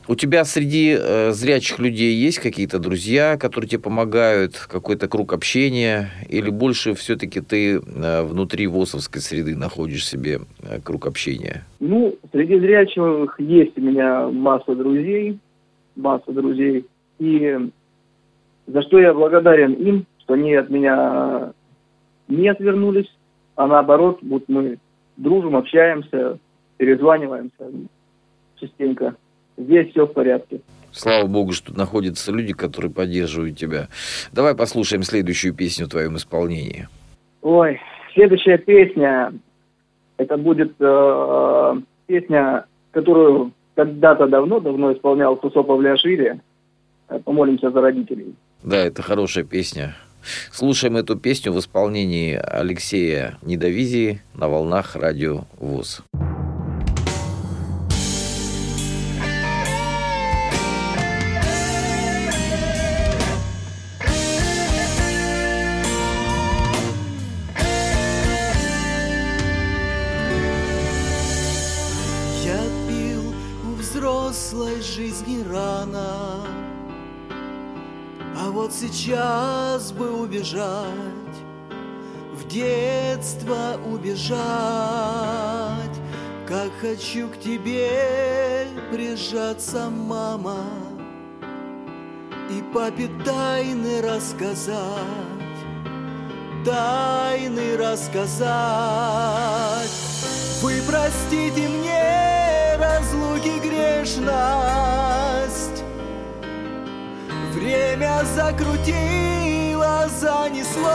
У 0.06 0.16
тебя 0.16 0.44
среди 0.44 0.98
э, 1.00 1.32
зрячих 1.32 1.80
людей 1.80 2.14
есть 2.14 2.40
какие-то 2.40 2.78
друзья, 2.78 3.38
которые 3.38 3.70
тебе 3.70 3.82
помогают, 3.82 4.58
какой-то 4.70 5.08
круг 5.08 5.32
общения, 5.32 6.10
или 6.28 6.50
больше 6.50 6.94
все-таки 6.94 7.40
ты 7.40 7.76
э, 7.76 8.24
внутри 8.24 8.68
ВОСовской 8.68 9.22
среды 9.22 9.56
находишь 9.56 10.06
себе 10.06 10.42
э, 10.62 10.82
круг 10.82 11.08
общения? 11.08 11.64
Ну, 11.80 12.16
среди 12.34 12.60
зрячих 12.60 13.36
есть 13.40 13.78
у 13.78 13.82
меня 13.82 14.28
масса 14.28 14.76
друзей, 14.76 15.40
масса 15.96 16.32
друзей, 16.34 16.86
и 17.20 17.58
за 18.68 18.82
что 18.82 19.00
я 19.00 19.14
благодарен 19.14 19.72
им, 19.74 20.06
что 20.20 20.34
они 20.34 20.54
от 20.56 20.70
меня 20.70 21.54
не 22.28 22.50
отвернулись, 22.50 23.12
а 23.56 23.68
наоборот, 23.68 24.20
вот 24.22 24.44
мы 24.50 24.80
дружим, 25.16 25.56
общаемся, 25.56 26.40
перезваниваемся 26.78 27.72
частенько 28.60 29.16
здесь 29.58 29.92
все 29.92 30.06
в 30.06 30.14
порядке. 30.14 30.62
Слава 30.92 31.26
богу, 31.26 31.54
что 31.54 31.68
тут 31.68 31.78
находятся 31.78 32.32
люди, 32.32 32.54
которые 32.54 32.92
поддерживают 32.92 33.58
тебя. 33.58 33.88
Давай 34.32 34.56
послушаем 34.56 35.04
следующую 35.04 35.54
песню 35.54 35.88
в 35.88 35.90
твоем 35.90 36.18
исполнении. 36.18 36.88
Ой, 37.42 37.80
следующая 38.14 38.60
песня, 38.60 39.34
это 40.18 40.38
будет 40.38 40.76
э, 40.80 41.76
песня, 42.06 42.66
которую 42.92 43.52
когда-то 43.76 44.28
давно-давно 44.28 44.94
исполнял 44.94 45.40
Сусо 45.42 45.64
Павлиашвили. 45.64 46.40
Э, 47.10 47.20
Помолимся 47.20 47.72
за 47.72 47.82
родителей. 47.82 48.36
Да, 48.62 48.78
это 48.78 49.02
хорошая 49.02 49.44
песня. 49.44 49.96
Слушаем 50.52 50.96
эту 50.96 51.18
песню 51.18 51.52
в 51.52 51.60
исполнении 51.60 52.36
Алексея 52.36 53.38
Недовизии 53.42 54.22
на 54.36 54.48
волнах 54.48 54.96
радио 54.96 55.42
ВУЗ. 55.60 56.04
Сейчас 78.74 79.92
бы 79.92 80.12
убежать, 80.12 80.88
в 82.34 82.48
детство 82.48 83.80
убежать, 83.86 84.38
как 86.48 86.72
хочу 86.82 87.30
к 87.30 87.38
тебе 87.40 88.68
прижаться, 88.92 89.90
мама, 89.90 90.66
и 92.50 92.64
папе 92.74 93.10
тайны 93.24 94.02
рассказать, 94.02 94.78
тайны 96.66 97.78
рассказать. 97.78 98.44
Вы 100.62 100.82
простите 100.88 101.68
мне 101.70 102.76
разлуки 102.78 103.60
грешность, 103.60 105.13
Время 107.64 108.26
закрутило, 108.36 110.10
занесло. 110.20 110.90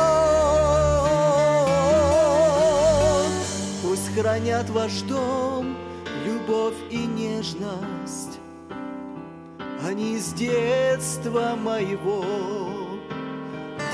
Пусть 3.82 4.14
хранят 4.14 4.68
ваш 4.68 5.00
дом 5.08 5.78
любовь 6.26 6.74
и 6.90 7.06
нежность. 7.06 8.38
Они 9.82 10.18
с 10.18 10.34
детства 10.34 11.56
моего, 11.56 12.22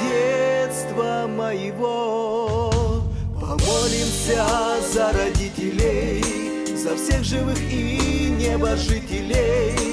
детства 0.03 1.29
моего. 1.29 2.73
Помолимся 3.41 4.45
за 4.93 5.13
родителей, 5.13 6.25
за 6.77 6.97
всех 6.97 7.23
живых 7.23 7.61
и 7.71 8.35
небожителей 8.37 9.84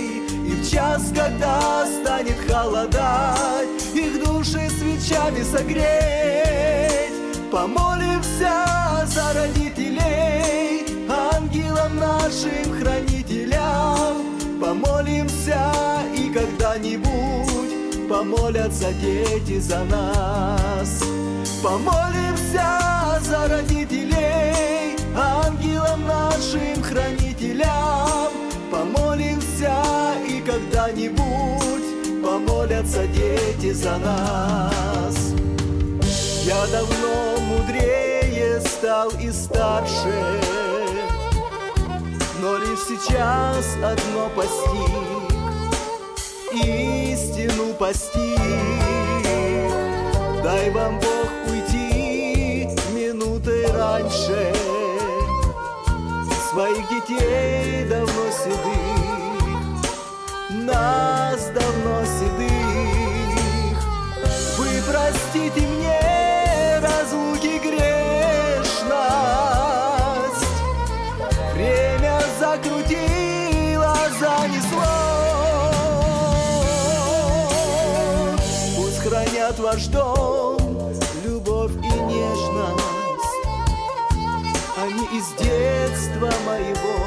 час, 0.70 1.12
когда 1.16 1.86
станет 1.86 2.38
холодать, 2.50 3.68
Их 3.94 4.24
души 4.24 4.70
свечами 4.70 5.44
согреть. 5.44 7.14
Помолимся 7.52 8.66
за 9.06 9.34
родителей, 9.34 10.86
Ангелам 11.10 11.98
нашим 11.98 12.80
хранителям. 12.80 14.38
Помолимся 14.60 15.72
и 16.16 16.30
когда-нибудь 16.32 17.42
Помолятся 18.12 18.92
дети 19.02 19.58
за 19.58 19.86
нас. 19.86 21.02
Помолимся 21.64 23.20
за 23.22 23.48
родителей, 23.48 24.98
Ангелам 25.16 26.06
нашим 26.06 26.84
хранителям. 26.84 28.30
Помолимся 28.70 29.74
и 30.28 30.31
когда-нибудь 30.46 32.24
помолятся 32.24 33.08
дети 33.08 33.72
за 33.72 33.98
нас. 33.98 35.34
Я 36.44 36.66
давно 36.68 37.38
мудрее 37.40 38.62
стал 38.62 39.10
и 39.22 39.32
старше, 39.32 40.42
но 42.42 42.58
лишь 42.58 42.80
сейчас 42.88 43.76
одно 43.84 44.30
постиг, 44.36 45.32
истину 46.54 47.74
постиг. 47.74 48.40
Дай 50.44 50.72
вам 50.72 51.00
Бог 51.00 51.52
уйти 51.52 52.68
минуты 52.94 53.68
раньше 53.72 54.54
Свои. 56.50 56.81
Ваш 79.72 79.88
дом 79.88 80.58
любовь 81.26 81.72
и 81.78 82.00
нежность 82.12 82.84
они 84.78 85.06
из 85.18 85.28
детства 85.40 86.30
моего, 86.46 86.98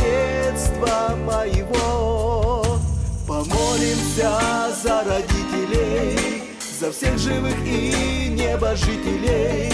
детства 0.00 1.14
моего. 1.24 2.64
Помолимся 3.26 4.32
за 4.82 5.04
родителей, 5.04 6.42
за 6.80 6.90
всех 6.90 7.18
живых 7.18 7.56
и 7.64 8.30
небожителей. 8.30 9.72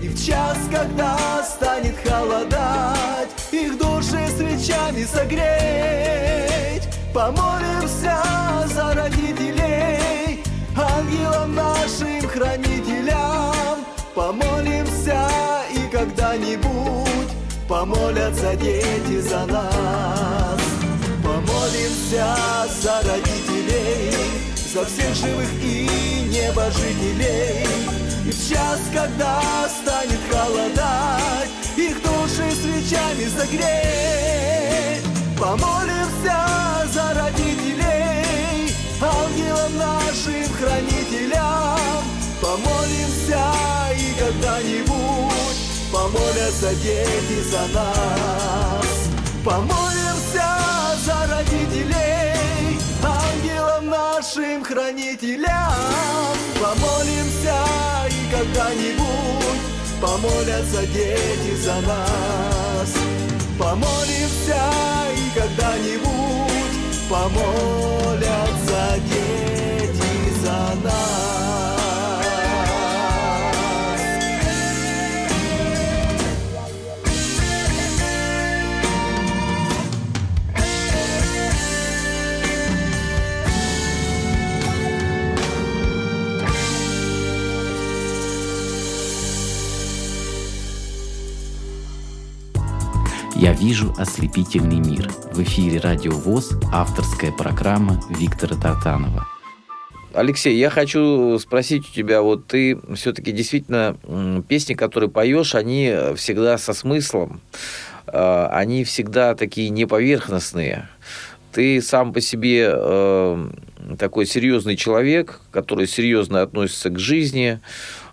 И 0.00 0.08
в 0.08 0.24
час, 0.24 0.58
когда 0.70 1.42
станет 1.42 1.96
холодать, 2.06 3.30
их 3.50 3.78
души 3.78 4.28
свечами 4.36 5.04
согреть. 5.04 6.88
Помолимся 7.12 8.22
за 8.66 8.94
родителей, 8.94 10.05
ангелам 10.78 11.54
нашим 11.54 12.28
хранителям. 12.28 13.84
Помолимся 14.14 15.28
и 15.70 15.90
когда-нибудь 15.90 17.30
помолятся 17.68 18.54
дети 18.56 19.20
за 19.20 19.46
нас. 19.46 20.60
Помолимся 21.22 22.36
за 22.80 23.02
родителей, 23.08 24.14
за 24.72 24.84
всех 24.84 25.14
живых 25.14 25.48
и 25.62 25.88
небожителей. 26.30 27.66
И 28.26 28.30
в 28.30 28.48
час, 28.48 28.80
когда 28.92 29.40
станет 29.68 30.20
холодать, 30.30 31.50
их 31.76 32.02
души 32.02 32.50
свечами 32.54 33.28
согреть. 33.38 35.02
Помолимся 35.38 36.38
за 36.92 37.14
родителей, 37.14 38.05
ангелам 39.02 39.76
нашим 39.76 40.48
хранителям. 40.54 42.02
Помолимся 42.40 43.44
и 43.94 44.14
когда-нибудь 44.18 45.56
помолятся 45.92 46.74
дети 46.76 47.42
за 47.50 47.66
нас. 47.74 49.08
Помолимся 49.44 50.48
за 51.04 51.26
родителей, 51.34 52.78
ангелам 53.02 53.86
нашим 53.86 54.64
хранителям. 54.64 55.74
Помолимся 56.60 57.58
и 58.08 58.30
когда-нибудь 58.34 59.60
помолятся 60.00 60.86
дети 60.86 61.56
за 61.62 61.80
нас. 61.82 62.94
Помолимся 63.58 64.62
и 65.14 65.38
когда-нибудь 65.38 67.08
помолятся 67.08 67.85
вижу 93.66 93.92
ослепительный 93.98 94.78
мир». 94.78 95.10
В 95.32 95.42
эфире 95.42 95.80
«Радио 95.80 96.12
ВОЗ» 96.12 96.52
авторская 96.72 97.32
программа 97.32 98.00
Виктора 98.10 98.54
Татанова. 98.54 99.26
Алексей, 100.14 100.56
я 100.56 100.70
хочу 100.70 101.36
спросить 101.40 101.90
у 101.90 101.92
тебя, 101.92 102.22
вот 102.22 102.46
ты 102.46 102.78
все-таки 102.94 103.32
действительно 103.32 103.96
песни, 104.46 104.74
которые 104.74 105.10
поешь, 105.10 105.56
они 105.56 105.92
всегда 106.14 106.58
со 106.58 106.74
смыслом, 106.74 107.40
а, 108.06 108.48
они 108.52 108.84
всегда 108.84 109.34
такие 109.34 109.70
неповерхностные. 109.70 110.88
Ты 111.50 111.82
сам 111.82 112.12
по 112.12 112.20
себе 112.20 112.70
э, 112.72 113.48
такой 113.98 114.26
серьезный 114.26 114.76
человек, 114.76 115.40
который 115.50 115.88
серьезно 115.88 116.42
относится 116.42 116.90
к 116.90 117.00
жизни, 117.00 117.58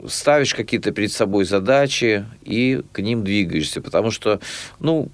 ставишь 0.08 0.56
какие-то 0.56 0.92
перед 0.92 1.12
собой 1.12 1.46
задачи 1.46 2.26
и 2.42 2.82
к 2.92 3.04
ним 3.04 3.24
двигаешься. 3.24 3.82
Потому 3.82 4.12
что, 4.12 4.40
ну, 4.80 5.12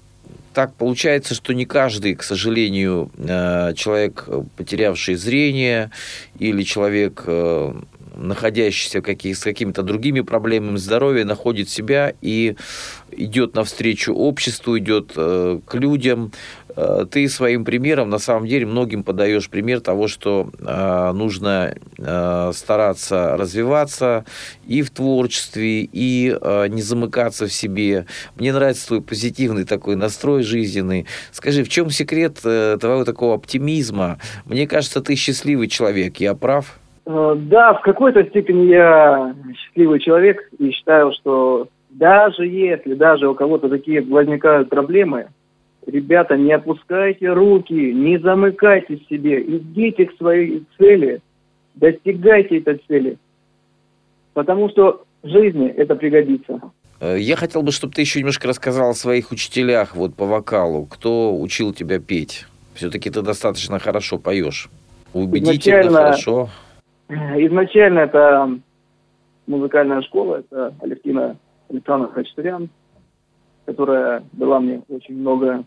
так 0.52 0.74
получается, 0.74 1.34
что 1.34 1.52
не 1.54 1.64
каждый, 1.64 2.14
к 2.14 2.22
сожалению, 2.22 3.10
э, 3.16 3.72
человек, 3.74 4.28
потерявший 4.56 5.14
зрение, 5.14 5.90
или 6.38 6.62
человек, 6.62 7.22
э, 7.26 7.74
находящийся 8.16 9.00
каких, 9.00 9.36
с 9.36 9.42
какими-то 9.42 9.82
другими 9.82 10.20
проблемами 10.20 10.76
здоровья, 10.76 11.24
находит 11.24 11.68
себя 11.68 12.12
и 12.20 12.56
идет 13.12 13.54
навстречу 13.54 14.12
обществу, 14.12 14.78
идет 14.78 15.12
э, 15.16 15.60
к 15.64 15.74
людям, 15.74 16.32
Э, 16.32 16.59
ты 17.10 17.28
своим 17.28 17.64
примером 17.64 18.10
на 18.10 18.18
самом 18.18 18.46
деле 18.46 18.66
многим 18.66 19.02
подаешь 19.02 19.48
пример 19.50 19.80
того, 19.80 20.08
что 20.08 20.50
э, 20.58 21.12
нужно 21.12 21.74
э, 21.98 22.50
стараться 22.52 23.36
развиваться 23.36 24.24
и 24.66 24.82
в 24.82 24.90
творчестве, 24.90 25.88
и 25.92 26.36
не 26.68 26.82
замыкаться 26.82 27.46
в 27.46 27.52
себе. 27.52 28.06
Мне 28.36 28.52
нравится 28.52 28.88
твой 28.88 29.02
позитивный 29.02 29.64
такой 29.64 29.96
настрой 29.96 30.42
жизненный. 30.42 31.06
Скажи, 31.32 31.64
в 31.64 31.68
чем 31.68 31.90
секрет 31.90 32.40
твоего 32.40 33.04
такого 33.04 33.34
оптимизма? 33.34 34.18
Мне 34.44 34.66
кажется, 34.66 35.00
ты 35.00 35.14
счастливый 35.14 35.68
человек, 35.68 36.18
я 36.18 36.34
прав? 36.34 36.78
Да, 37.06 37.74
в 37.74 37.82
какой-то 37.82 38.24
степени 38.24 38.66
я 38.66 39.34
счастливый 39.56 40.00
человек 40.00 40.48
и 40.58 40.70
считаю, 40.70 41.12
что 41.12 41.68
даже 41.90 42.46
если 42.46 42.94
даже 42.94 43.28
у 43.28 43.34
кого-то 43.34 43.68
такие 43.68 44.00
возникают 44.02 44.68
проблемы, 44.70 45.26
Ребята, 45.86 46.36
не 46.36 46.52
опускайте 46.52 47.32
руки, 47.32 47.72
не 47.72 48.18
замыкайте 48.18 48.96
в 48.96 49.08
себе, 49.08 49.42
идите 49.42 50.06
к 50.06 50.16
своей 50.16 50.64
цели, 50.78 51.20
достигайте 51.74 52.58
этой 52.58 52.82
цели. 52.86 53.16
Потому 54.34 54.68
что 54.70 55.04
в 55.22 55.28
жизни 55.28 55.68
это 55.68 55.96
пригодится. 55.96 56.60
Э, 57.00 57.16
я 57.18 57.36
хотел 57.36 57.62
бы, 57.62 57.72
чтобы 57.72 57.94
ты 57.94 58.02
еще 58.02 58.18
немножко 58.20 58.46
рассказал 58.46 58.90
о 58.90 58.94
своих 58.94 59.32
учителях 59.32 59.96
вот 59.96 60.14
по 60.14 60.26
вокалу. 60.26 60.86
Кто 60.86 61.36
учил 61.38 61.72
тебя 61.72 61.98
петь? 61.98 62.46
Все-таки 62.74 63.10
ты 63.10 63.22
достаточно 63.22 63.78
хорошо 63.78 64.18
поешь. 64.18 64.68
Убедительно, 65.12 65.80
изначально, 65.80 65.98
хорошо. 65.98 66.48
Изначально 67.08 67.98
это 68.00 68.58
музыкальная 69.46 70.02
школа, 70.02 70.36
это 70.36 70.74
Алевтина 70.80 71.36
Александровна 71.68 72.14
Хачатурян 72.14 72.68
которая 73.70 74.24
дала 74.32 74.58
мне 74.58 74.82
очень 74.88 75.16
много, 75.16 75.64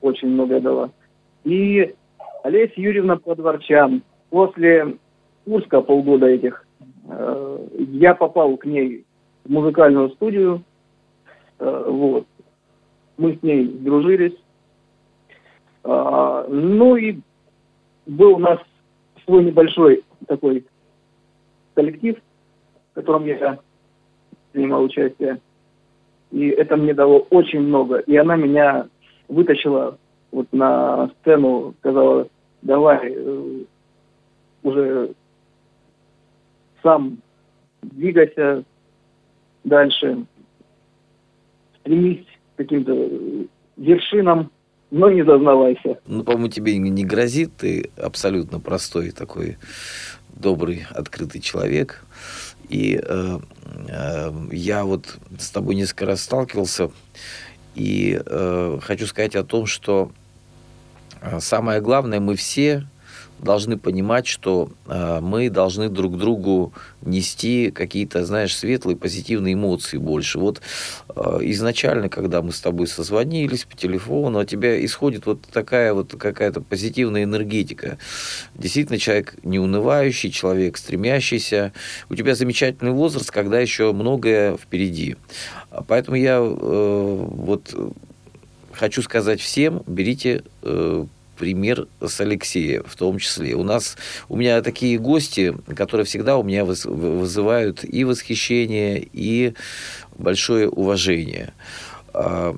очень 0.00 0.28
много 0.28 0.60
дала. 0.60 0.90
И 1.44 1.94
Олеся 2.42 2.80
Юрьевна 2.80 3.16
Подворчан. 3.16 4.02
После 4.30 4.96
Курска 5.44 5.80
полгода 5.80 6.26
этих 6.26 6.66
э, 7.08 7.66
я 7.78 8.14
попал 8.14 8.56
к 8.56 8.66
ней 8.66 9.04
в 9.44 9.50
музыкальную 9.50 10.10
студию. 10.10 10.62
Э, 11.58 11.84
вот. 11.88 12.26
Мы 13.16 13.36
с 13.36 13.42
ней 13.42 13.66
дружились. 13.66 14.36
Э, 15.84 16.46
ну 16.48 16.96
и 16.96 17.18
был 18.06 18.34
у 18.34 18.38
нас 18.38 18.58
свой 19.24 19.44
небольшой 19.44 20.04
такой 20.26 20.64
коллектив, 21.74 22.16
в 22.92 22.94
котором 22.94 23.24
я 23.24 23.58
принимал 24.52 24.84
участие. 24.84 25.40
И 26.30 26.48
это 26.48 26.76
мне 26.76 26.92
дало 26.92 27.20
очень 27.30 27.60
много. 27.60 27.98
И 28.00 28.16
она 28.16 28.36
меня 28.36 28.88
вытащила 29.28 29.98
вот 30.30 30.52
на 30.52 31.10
сцену, 31.20 31.74
сказала, 31.80 32.28
давай, 32.62 33.12
э, 33.14 33.64
уже 34.62 35.14
сам 36.82 37.18
двигайся 37.82 38.64
дальше, 39.64 40.24
стремись 41.80 42.26
к 42.54 42.58
каким-то 42.58 42.92
вершинам, 43.76 44.50
но 44.90 45.10
не 45.10 45.24
зазнавайся. 45.24 45.98
Ну, 46.06 46.24
по-моему, 46.24 46.48
тебе 46.48 46.76
не 46.78 47.04
грозит, 47.04 47.50
ты 47.58 47.90
абсолютно 47.96 48.58
простой 48.60 49.10
такой 49.10 49.58
добрый, 50.34 50.86
открытый 50.90 51.40
человек. 51.40 52.04
И 52.68 53.00
э, 53.02 53.38
э, 53.88 54.30
я 54.52 54.84
вот 54.84 55.18
с 55.38 55.50
тобой 55.50 55.74
несколько 55.74 56.06
раз 56.06 56.22
сталкивался, 56.22 56.90
и 57.74 58.20
э, 58.24 58.78
хочу 58.82 59.06
сказать 59.06 59.36
о 59.36 59.44
том, 59.44 59.66
что 59.66 60.10
э, 61.20 61.40
самое 61.40 61.80
главное, 61.80 62.20
мы 62.20 62.36
все 62.36 62.86
должны 63.40 63.76
понимать, 63.76 64.26
что 64.26 64.70
э, 64.86 65.20
мы 65.20 65.50
должны 65.50 65.88
друг 65.88 66.18
другу 66.18 66.72
нести 67.02 67.70
какие-то, 67.70 68.24
знаешь, 68.24 68.56
светлые, 68.56 68.96
позитивные 68.96 69.54
эмоции 69.54 69.96
больше. 69.96 70.38
Вот 70.38 70.60
э, 71.14 71.38
изначально, 71.42 72.08
когда 72.08 72.42
мы 72.42 72.52
с 72.52 72.60
тобой 72.60 72.86
созвонились 72.86 73.64
по 73.64 73.76
телефону, 73.76 74.40
у 74.40 74.44
тебя 74.44 74.84
исходит 74.84 75.26
вот 75.26 75.42
такая 75.42 75.94
вот 75.94 76.14
какая-то 76.18 76.60
позитивная 76.60 77.24
энергетика. 77.24 77.98
Действительно, 78.54 78.98
человек 78.98 79.36
неунывающий, 79.42 80.30
человек 80.30 80.76
стремящийся. 80.76 81.72
У 82.08 82.14
тебя 82.14 82.34
замечательный 82.34 82.92
возраст, 82.92 83.30
когда 83.30 83.60
еще 83.60 83.92
многое 83.92 84.56
впереди. 84.56 85.16
Поэтому 85.86 86.16
я 86.16 86.38
э, 86.38 87.26
вот 87.30 87.74
хочу 88.72 89.02
сказать 89.02 89.40
всем, 89.40 89.82
берите 89.86 90.44
э, 90.62 91.06
пример 91.38 91.86
с 92.00 92.20
Алексея 92.20 92.82
в 92.84 92.96
том 92.96 93.18
числе. 93.18 93.54
У 93.54 93.62
нас, 93.62 93.96
у 94.28 94.36
меня 94.36 94.60
такие 94.62 94.98
гости, 94.98 95.54
которые 95.74 96.04
всегда 96.04 96.36
у 96.36 96.42
меня 96.42 96.64
вызывают 96.64 97.84
и 97.84 98.04
восхищение, 98.04 99.06
и 99.12 99.54
большое 100.18 100.68
уважение. 100.68 101.54
А, 102.12 102.54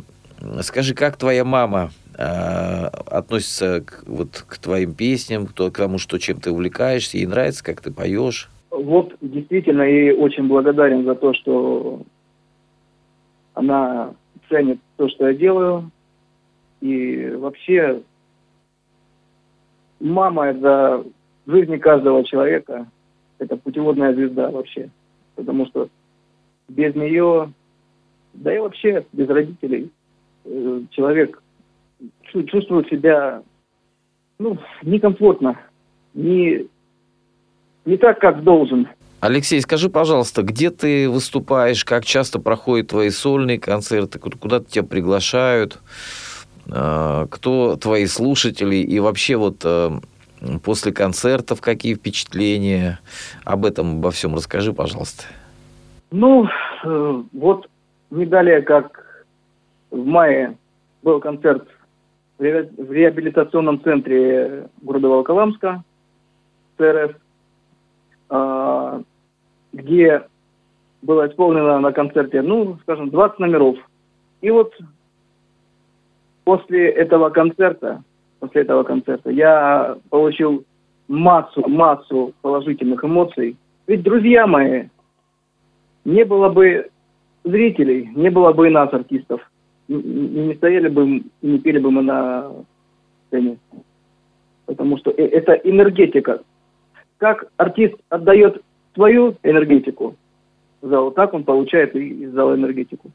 скажи, 0.63 0.95
как 0.95 1.17
твоя 1.17 1.45
мама 1.45 1.91
а, 2.17 2.89
относится 3.07 3.83
к, 3.83 4.03
вот, 4.07 4.45
к 4.47 4.59
твоим 4.59 4.95
песням, 4.95 5.47
к 5.47 5.71
тому, 5.71 5.99
что 5.99 6.19
чем 6.19 6.41
ты 6.41 6.51
увлекаешься, 6.51 7.19
ей 7.19 7.27
нравится, 7.27 7.63
как 7.63 7.81
ты 7.81 7.93
поешь? 7.93 8.49
Вот 8.71 9.15
действительно, 9.21 9.83
ей 9.83 10.13
очень 10.13 10.45
благодарен 10.45 11.05
за 11.05 11.15
то, 11.15 11.35
что 11.35 12.03
она 13.55 14.15
ценит 14.49 14.79
то, 14.97 15.09
что 15.09 15.29
я 15.29 15.35
делаю. 15.35 15.91
И 16.81 17.31
вообще 17.37 18.01
мама 20.01 20.47
это 20.47 21.05
в 21.47 21.51
жизни 21.51 21.77
каждого 21.77 22.25
человека, 22.25 22.87
это 23.39 23.57
путеводная 23.57 24.15
звезда 24.15 24.51
вообще. 24.51 24.91
Потому 25.37 25.67
что 25.67 25.89
без 26.69 26.95
нее, 26.95 27.53
да 28.35 28.55
и 28.55 28.59
вообще 28.59 29.07
без 29.13 29.29
родителей, 29.29 29.91
э, 30.45 30.83
человек 30.91 31.43
чувствует 32.33 32.89
себя 32.89 33.43
ну, 34.39 34.59
некомфортно, 34.83 35.59
не, 36.15 36.67
не 37.85 37.97
так, 37.97 38.21
как 38.21 38.43
должен. 38.43 38.89
Алексей, 39.21 39.61
скажи, 39.61 39.91
пожалуйста, 39.91 40.43
где 40.43 40.71
ты 40.71 41.09
выступаешь, 41.11 41.85
как 41.85 42.07
часто 42.07 42.39
проходят 42.39 42.89
твои 42.89 43.11
сольные 43.11 43.61
концерты, 43.61 44.19
куда 44.19 44.61
тебя 44.61 44.83
приглашают? 44.83 45.79
А, 46.73 47.27
кто 47.27 47.77
твои 47.77 48.07
слушатели 48.07 48.77
и 48.77 48.99
вообще 49.01 49.37
вот 49.37 49.63
э, 49.65 49.91
после 50.63 50.93
концертов 50.93 51.61
какие 51.61 51.95
впечатления? 51.95 53.01
Об 53.45 53.65
этом, 53.65 53.99
обо 53.99 54.11
всем 54.11 54.35
расскажи, 54.35 54.73
пожалуйста. 54.73 55.25
Ну, 56.11 56.49
э, 56.85 57.23
вот 57.33 57.69
не 58.11 58.27
далее, 58.27 58.63
как 58.63 59.25
в 59.91 60.05
мае 60.05 60.57
был 61.03 61.21
концерт 61.21 61.67
в 62.39 62.93
реабилитационном 62.93 63.83
центре 63.83 64.69
города 64.81 65.09
Волоколамска, 65.09 65.85
ЦРФ, 66.79 67.17
а, 68.31 69.03
где 69.73 70.23
было 71.03 71.29
исполнено 71.29 71.79
на 71.81 71.93
концерте, 71.93 72.41
ну, 72.41 72.79
скажем, 72.83 73.11
20 73.11 73.39
номеров. 73.41 73.77
И 74.41 74.51
вот 74.51 74.73
после 76.51 76.89
этого 76.89 77.31
концерта, 77.31 78.03
после 78.41 78.63
этого 78.63 78.83
концерта 78.83 79.31
я 79.31 79.97
получил 80.09 80.65
массу, 81.07 81.63
массу 81.69 82.35
положительных 82.43 83.05
эмоций. 83.05 83.57
Ведь, 83.87 84.03
друзья 84.03 84.49
мои, 84.49 84.89
не 86.05 86.25
было 86.25 86.49
бы 86.49 86.91
зрителей, 87.45 88.11
не 88.17 88.31
было 88.31 88.53
бы 88.53 88.67
и 88.67 88.71
нас, 88.71 88.93
артистов. 88.93 89.41
Не 89.87 90.55
стояли 90.57 90.89
бы, 90.89 91.23
не 91.41 91.59
пели 91.61 91.79
бы 91.79 91.93
мы 91.93 92.03
на 92.03 92.51
сцене. 93.29 93.57
Потому 94.67 94.99
что 94.99 95.13
э, 95.13 95.25
это 95.25 95.53
энергетика. 95.53 96.43
Как 97.19 97.45
артист 97.59 97.95
отдает 98.09 98.61
свою 98.95 99.37
энергетику 99.45 100.17
в 100.83 100.89
зал, 100.89 101.13
так 101.13 101.33
он 101.33 101.45
получает 101.45 101.95
из 101.95 102.33
зала 102.33 102.57
энергетику 102.57 103.13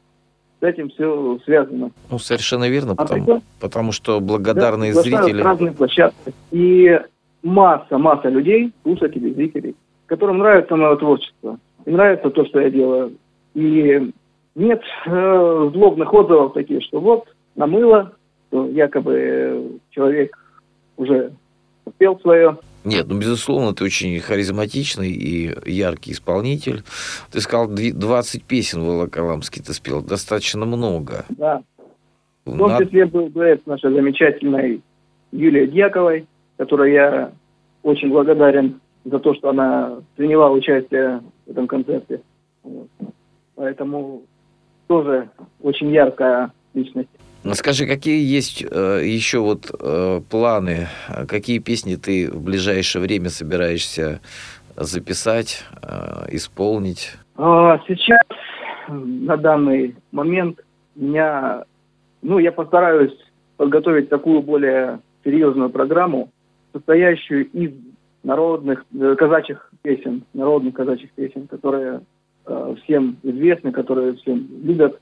с 0.60 0.62
этим 0.62 0.88
все 0.90 1.38
связано. 1.44 1.90
Ну, 2.10 2.18
совершенно 2.18 2.68
верно, 2.68 2.92
а 2.92 2.96
потому, 2.96 3.24
прикол? 3.24 3.42
потому 3.60 3.92
что 3.92 4.20
благодарные 4.20 4.94
да, 4.94 5.02
зрители... 5.02 5.42
разные 5.42 5.72
площадки. 5.72 6.32
И 6.50 6.98
масса, 7.42 7.98
масса 7.98 8.28
людей, 8.28 8.72
слушателей, 8.82 9.34
зрителей, 9.34 9.76
которым 10.06 10.38
нравится 10.38 10.76
мое 10.76 10.96
творчество. 10.96 11.58
И 11.84 11.90
нравится 11.90 12.30
то, 12.30 12.44
что 12.46 12.60
я 12.60 12.70
делаю. 12.70 13.12
И 13.54 14.12
нет 14.54 14.82
э, 15.06 15.70
злобных 15.72 16.12
отзывов 16.12 16.54
таких, 16.54 16.82
что 16.82 17.00
вот, 17.00 17.28
намыло, 17.54 18.12
что 18.48 18.68
якобы 18.68 19.78
человек 19.90 20.36
уже 20.96 21.32
успел 21.84 22.18
свое. 22.20 22.58
Нет, 22.86 23.06
ну, 23.08 23.18
безусловно, 23.18 23.74
ты 23.74 23.82
очень 23.82 24.20
харизматичный 24.20 25.10
и 25.10 25.52
яркий 25.68 26.12
исполнитель. 26.12 26.84
Ты 27.32 27.40
сказал, 27.40 27.66
20 27.68 28.44
песен 28.44 28.84
Волоколамский 28.84 29.60
ты 29.60 29.72
спел, 29.74 30.02
достаточно 30.02 30.64
много. 30.64 31.24
Да. 31.30 31.62
В 32.44 32.56
том 32.56 32.78
числе 32.78 33.06
был 33.06 33.28
дуэт 33.28 33.66
нашей 33.66 33.92
замечательной 33.92 34.82
Юлии 35.32 35.66
Дьяковой, 35.66 36.28
которой 36.58 36.92
я 36.92 37.32
очень 37.82 38.08
благодарен 38.08 38.80
за 39.04 39.18
то, 39.18 39.34
что 39.34 39.50
она 39.50 39.96
приняла 40.14 40.52
участие 40.52 41.22
в 41.44 41.50
этом 41.50 41.66
концерте. 41.66 42.20
Поэтому 43.56 44.22
тоже 44.86 45.28
очень 45.60 45.90
яркая 45.90 46.52
личность. 46.72 47.08
Скажи, 47.54 47.86
какие 47.86 48.22
есть 48.24 48.64
э, 48.68 49.00
еще 49.04 49.38
вот 49.38 49.70
э, 49.78 50.20
планы, 50.30 50.88
какие 51.28 51.58
песни 51.58 51.96
ты 51.96 52.30
в 52.30 52.42
ближайшее 52.42 53.02
время 53.02 53.30
собираешься 53.30 54.20
записать, 54.76 55.64
э, 55.82 56.26
исполнить? 56.30 57.12
А, 57.36 57.80
сейчас, 57.86 58.20
на 58.88 59.36
данный 59.36 59.96
момент, 60.12 60.60
меня, 60.94 61.64
ну, 62.22 62.38
я 62.38 62.52
постараюсь 62.52 63.16
подготовить 63.56 64.08
такую 64.08 64.42
более 64.42 65.00
серьезную 65.24 65.70
программу, 65.70 66.30
состоящую 66.72 67.46
из 67.50 67.72
народных 68.22 68.84
э, 68.98 69.14
казачьих 69.16 69.70
песен, 69.82 70.24
народных 70.34 70.74
казачьих 70.74 71.10
песен, 71.12 71.46
которые 71.46 72.00
э, 72.46 72.74
всем 72.82 73.16
известны, 73.22 73.72
которые 73.72 74.14
всем 74.14 74.46
любят, 74.62 75.00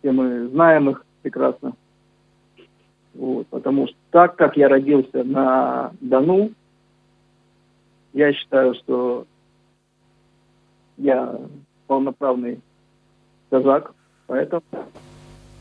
все 0.00 0.12
мы 0.12 0.48
знаем 0.48 0.90
их 0.90 1.04
прекрасно. 1.24 1.72
Вот, 3.14 3.46
потому 3.46 3.86
что 3.86 3.96
так 4.10 4.36
как 4.36 4.56
я 4.56 4.68
родился 4.68 5.24
на 5.24 5.92
Дону, 6.00 6.50
я 8.12 8.32
считаю, 8.32 8.74
что 8.74 9.26
я 10.98 11.40
полноправный 11.86 12.60
казак, 13.50 13.94
поэтому... 14.26 14.62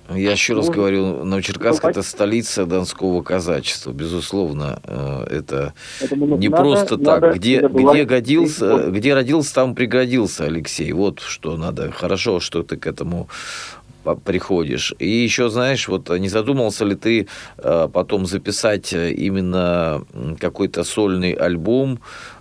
Я 0.10 0.32
еще 0.32 0.54
раз 0.54 0.70
говорю, 0.70 1.24
Новочеркасск– 1.24 1.86
это 1.86 2.02
столица 2.04 2.66
донского 2.66 3.22
казачества, 3.22 3.94
безусловно. 3.94 4.82
Э, 4.84 5.24
это 5.30 5.74
не 6.12 6.50
надо, 6.50 6.64
просто 6.64 6.98
так. 6.98 7.22
Надо 7.22 7.38
где, 7.38 7.62
где, 7.62 8.04
годился, 8.04 8.92
где 8.92 9.14
родился, 9.14 9.56
там 9.56 9.76
пригодился 9.76 10.44
Алексей. 10.44 10.92
Вот 10.92 11.22
что 11.22 11.56
надо. 11.56 11.90
Хорошо, 11.92 12.42
что 12.42 12.64
ты 12.64 12.76
к 12.76 12.86
этому 12.86 13.30
приходишь. 14.24 14.94
И 15.00 15.08
еще, 15.08 15.50
знаешь, 15.50 15.88
вот 15.88 16.10
не 16.10 16.30
задумался 16.30 16.86
ли 16.86 16.96
ты 16.96 17.28
э, 17.58 17.88
потом 17.94 18.26
записать 18.26 18.94
э, 18.94 19.12
именно 19.12 20.02
какой-то 20.40 20.84
сольный 20.84 21.34
альбом 21.34 22.00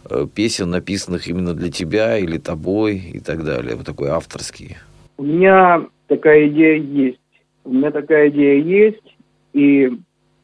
э, 0.09 0.27
песен, 0.35 0.71
написанных 0.71 1.29
именно 1.29 1.55
для 1.55 1.71
тебя 1.71 2.19
или 2.19 2.39
тобой 2.39 2.97
и 2.97 3.21
так 3.21 3.45
далее, 3.45 3.77
вот 3.77 3.87
такой 3.87 4.09
авторский? 4.09 4.77
У 5.19 5.25
меня 5.25 5.87
такая 6.09 6.49
идея 6.49 6.79
есть. 6.79 7.19
У 7.65 7.73
меня 7.73 7.91
такая 7.91 8.29
идея 8.31 8.61
есть, 8.61 9.17
и 9.53 9.93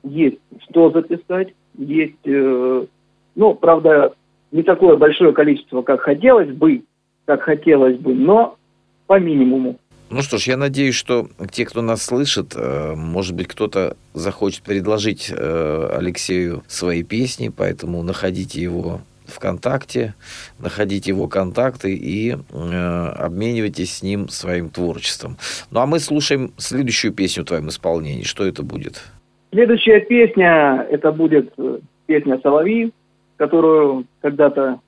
есть 0.05 0.39
что 0.69 0.91
записать, 0.91 1.49
есть, 1.77 2.25
ну, 2.25 3.55
правда, 3.55 4.15
не 4.53 4.63
такое 4.63 4.97
большое 4.97 5.33
количество, 5.33 5.83
как 5.83 6.01
хотелось 6.01 6.51
бы, 6.51 6.83
как 7.25 7.43
хотелось 7.43 7.99
бы, 7.99 8.15
но 8.15 8.57
по 9.07 9.19
минимуму. 9.19 9.79
Ну 10.11 10.23
что 10.23 10.39
ж, 10.39 10.45
я 10.45 10.57
надеюсь, 10.57 10.95
что 10.95 11.27
те, 11.51 11.67
кто 11.67 11.83
нас 11.83 12.03
слышит, 12.03 12.55
э, 12.57 12.95
может 12.97 13.37
быть, 13.37 13.47
кто-то 13.47 13.95
захочет 14.15 14.63
предложить 14.63 15.31
э, 15.31 15.89
Алексею 15.93 16.63
свои 16.67 17.03
песни, 17.03 17.53
поэтому 17.55 18.03
находите 18.03 18.63
его 18.63 19.01
ВКонтакте, 19.27 20.15
находите 20.59 21.11
его 21.11 21.29
контакты 21.29 21.95
и 21.95 22.33
э, 22.33 22.37
обменивайтесь 23.19 23.97
с 23.97 24.03
ним 24.03 24.31
своим 24.31 24.71
творчеством. 24.71 25.37
Ну 25.71 25.81
а 25.81 25.87
мы 25.87 25.99
слушаем 25.99 26.53
следующую 26.57 27.13
песню 27.13 27.43
в 27.43 27.47
твоем 27.47 27.69
исполнении. 27.69 28.23
Что 28.23 28.47
это 28.47 28.63
будет? 28.63 29.03
Следующая 29.53 30.01
песня, 30.01 30.87
это 30.91 31.13
будет 31.13 31.55
песня 32.07 32.41
«Соловьи», 32.43 32.93
которую 33.37 34.07
когда-то 34.23 34.81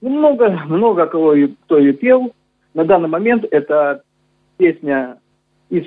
много, 0.00 0.50
много 0.66 1.06
кого, 1.06 1.34
кто 1.64 1.78
ее 1.78 1.92
пел. 1.92 2.32
На 2.72 2.84
данный 2.84 3.08
момент 3.08 3.44
это 3.50 4.02
песня 4.60 5.18
из 5.70 5.84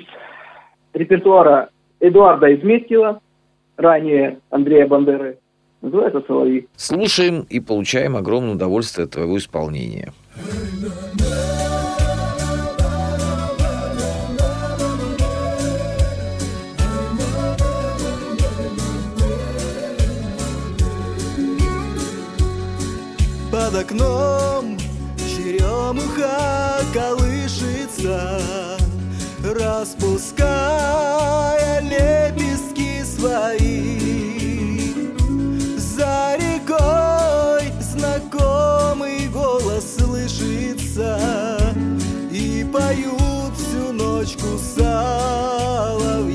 репертуара 0.92 1.70
Эдуарда 2.00 2.52
Изметьева, 2.56 3.20
ранее 3.76 4.40
Андрея 4.50 4.86
Бандеры. 4.88 5.38
Называется 5.80 6.22
«Соловьи». 6.26 6.66
Слушаем 6.76 7.46
и 7.48 7.60
получаем 7.60 8.16
огромное 8.16 8.54
удовольствие 8.54 9.04
от 9.04 9.12
твоего 9.12 9.38
исполнения. 9.38 10.12
Под 23.52 23.74
окном 23.76 24.76
черемуха 25.18 26.80
колышется, 27.54 28.78
Распуская 29.42 30.50
лепестки 31.80 33.02
свои. 33.04 33.98
За 35.76 36.36
рекой 36.36 37.72
знакомый 37.80 39.28
голос 39.28 39.96
слышится, 39.98 41.18
И 42.30 42.66
поют 42.72 43.54
всю 43.56 43.92
ночку 43.92 44.58
соловьи. 44.76 46.34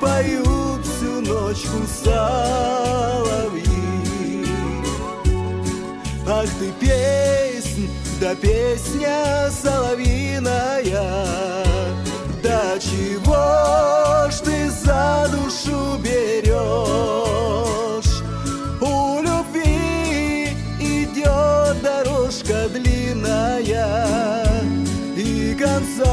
поют 0.00 0.40
всю 0.40 0.49
ночку 1.50 1.78
соловьи. 2.04 3.66
Ах 6.26 6.48
ты 6.60 6.70
песнь, 6.78 7.90
да 8.20 8.36
песня 8.36 9.50
соловьиная, 9.50 11.02
да 12.40 12.78
чего 12.78 14.30
ж 14.30 14.34
ты 14.44 14.70
за 14.70 15.28
душу 15.32 15.98
берешь? 15.98 16.52
У 18.80 19.20
любви 19.20 20.54
идет 20.78 21.82
дорожка 21.82 22.68
длинная, 22.68 24.44
и 25.16 25.56
конца 25.58 26.09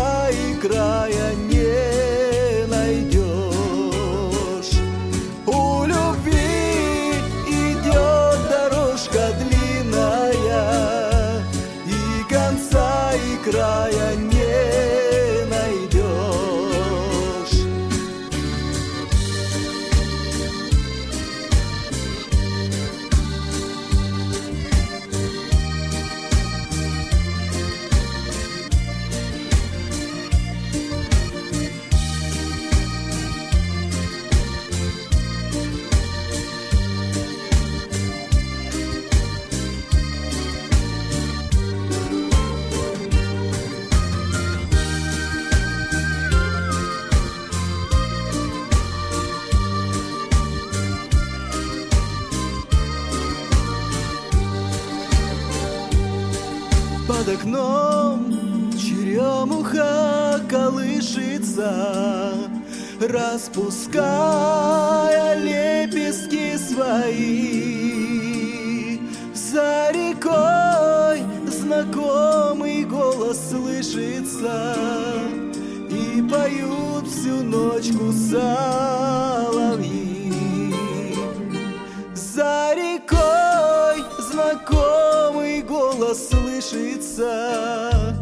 голос 86.67 86.69
слышится, 86.69 88.15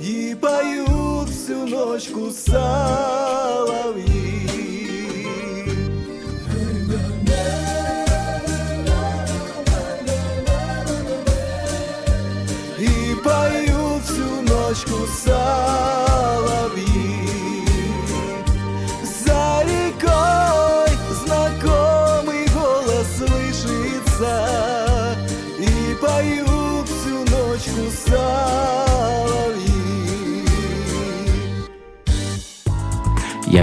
И 0.00 0.36
поют 0.40 1.28
всю 1.28 1.66
ночку 1.66 2.30
соловьи. 2.30 4.11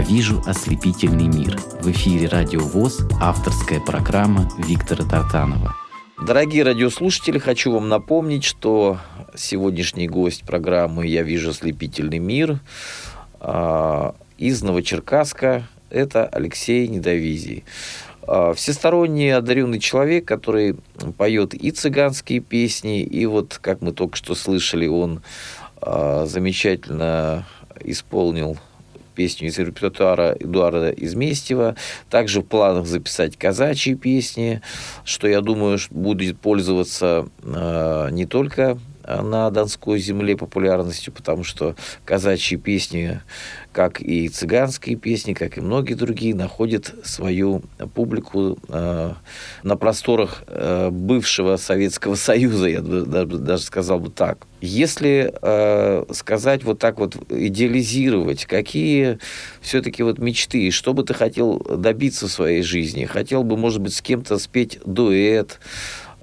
Вижу 0.09 0.41
ослепительный 0.47 1.27
мир. 1.27 1.55
В 1.81 1.91
эфире 1.91 2.27
Радио 2.27 2.61
ВОЗ, 2.61 3.01
авторская 3.21 3.79
программа 3.79 4.49
Виктора 4.57 5.05
Тартанова. 5.05 5.75
Дорогие 6.25 6.63
радиослушатели, 6.63 7.37
хочу 7.37 7.71
вам 7.71 7.89
напомнить, 7.89 8.43
что 8.43 8.97
сегодняшний 9.35 10.07
гость 10.07 10.45
программы 10.45 11.05
«Я 11.05 11.21
вижу 11.21 11.51
ослепительный 11.51 12.17
мир» 12.17 12.59
а, 13.39 14.15
из 14.39 14.63
Новочеркасска– 14.63 15.67
это 15.91 16.25
Алексей 16.25 16.87
Недовизий. 16.87 17.63
А, 18.23 18.55
всесторонне 18.55 19.35
одаренный 19.35 19.79
человек, 19.79 20.25
который 20.25 20.75
поет 21.19 21.53
и 21.53 21.69
цыганские 21.69 22.39
песни, 22.39 23.03
и 23.03 23.27
вот, 23.27 23.59
как 23.61 23.81
мы 23.81 23.91
только 23.91 24.17
что 24.17 24.33
слышали, 24.33 24.87
он 24.87 25.21
а, 25.79 26.25
замечательно 26.25 27.45
исполнил 27.83 28.57
песню 29.19 29.49
из 29.49 29.59
репертуара 29.59 30.33
Эдуарда 30.39 30.91
Изместьева. 30.91 31.75
Также 32.09 32.39
в 32.39 32.45
планах 32.45 32.85
записать 32.85 33.35
казачьи 33.35 33.93
песни, 33.93 34.61
что, 35.03 35.27
я 35.27 35.41
думаю, 35.41 35.77
будет 35.89 36.39
пользоваться 36.39 37.27
э, 37.43 38.07
не 38.11 38.25
только 38.25 38.79
на 39.21 39.49
Донской 39.49 39.99
земле 39.99 40.37
популярностью, 40.37 41.13
потому 41.13 41.43
что 41.43 41.75
казачьи 42.05 42.57
песни, 42.57 43.21
как 43.71 44.01
и 44.01 44.29
цыганские 44.29 44.95
песни, 44.95 45.33
как 45.33 45.57
и 45.57 45.61
многие 45.61 45.93
другие, 45.93 46.35
находят 46.35 46.93
свою 47.03 47.61
публику 47.93 48.57
э, 48.67 49.13
на 49.63 49.75
просторах 49.77 50.43
э, 50.47 50.89
бывшего 50.91 51.57
Советского 51.57 52.15
Союза, 52.15 52.67
я 52.67 52.81
даже 52.81 53.63
сказал 53.63 53.99
бы 53.99 54.09
так. 54.09 54.47
Если 54.61 55.33
э, 55.41 56.05
сказать 56.11 56.63
вот 56.63 56.79
так 56.79 56.99
вот, 56.99 57.15
идеализировать, 57.29 58.45
какие 58.45 59.19
все-таки 59.61 60.03
вот 60.03 60.19
мечты, 60.19 60.71
что 60.71 60.93
бы 60.93 61.03
ты 61.03 61.13
хотел 61.13 61.59
добиться 61.59 62.27
в 62.27 62.31
своей 62.31 62.61
жизни? 62.61 63.05
Хотел 63.05 63.43
бы, 63.43 63.55
может 63.55 63.81
быть, 63.81 63.93
с 63.93 64.01
кем-то 64.01 64.37
спеть 64.37 64.79
дуэт, 64.85 65.59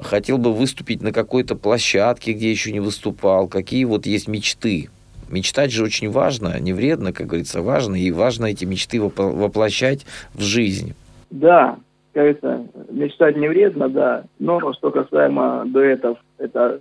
хотел 0.01 0.39
бы 0.39 0.53
выступить 0.53 1.03
на 1.03 1.13
какой-то 1.13 1.55
площадке, 1.57 2.33
где 2.33 2.51
еще 2.51 2.73
не 2.73 2.81
выступал, 2.81 3.49
какие 3.49 3.85
вот 3.85 4.07
есть 4.07 4.29
мечты. 4.29 4.89
Мечтать 5.29 5.73
же 5.73 5.83
очень 5.85 6.11
важно, 6.11 6.59
не 6.61 6.73
вредно, 6.73 7.13
как 7.13 7.27
говорится, 7.27 7.61
важно, 7.61 7.97
и 7.97 8.13
важно 8.13 8.47
эти 8.47 8.65
мечты 8.65 9.01
воплощать 9.01 10.07
в 10.35 10.43
жизнь. 10.43 10.95
Да, 11.31 11.79
кажется, 12.13 12.65
мечтать 12.91 13.37
не 13.37 13.49
вредно, 13.49 13.89
да, 13.89 14.25
но 14.39 14.73
что 14.75 14.91
касаемо 14.91 15.65
дуэтов, 15.67 16.19
это, 16.39 16.81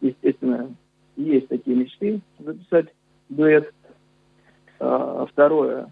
естественно, 0.00 0.70
есть 1.16 1.48
такие 1.48 1.76
мечты 1.76 2.20
записать 2.38 2.86
дуэт. 3.28 3.72
А, 4.78 5.26
второе, 5.30 5.88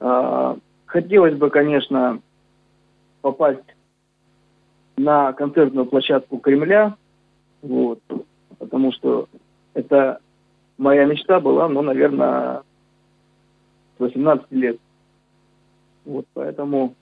а, 0.00 0.56
хотелось 0.86 1.34
бы, 1.34 1.50
конечно, 1.50 2.20
попасть 3.20 3.60
на 4.98 5.32
концертную 5.32 5.86
площадку 5.86 6.38
Кремля, 6.38 6.96
вот, 7.62 8.00
потому 8.58 8.92
что 8.92 9.28
это 9.74 10.18
моя 10.76 11.04
мечта 11.04 11.40
была, 11.40 11.68
ну, 11.68 11.82
наверное, 11.82 12.62
с 13.96 14.00
18 14.00 14.46
лет. 14.52 14.78
Вот, 16.04 16.26
поэтому 16.34 16.94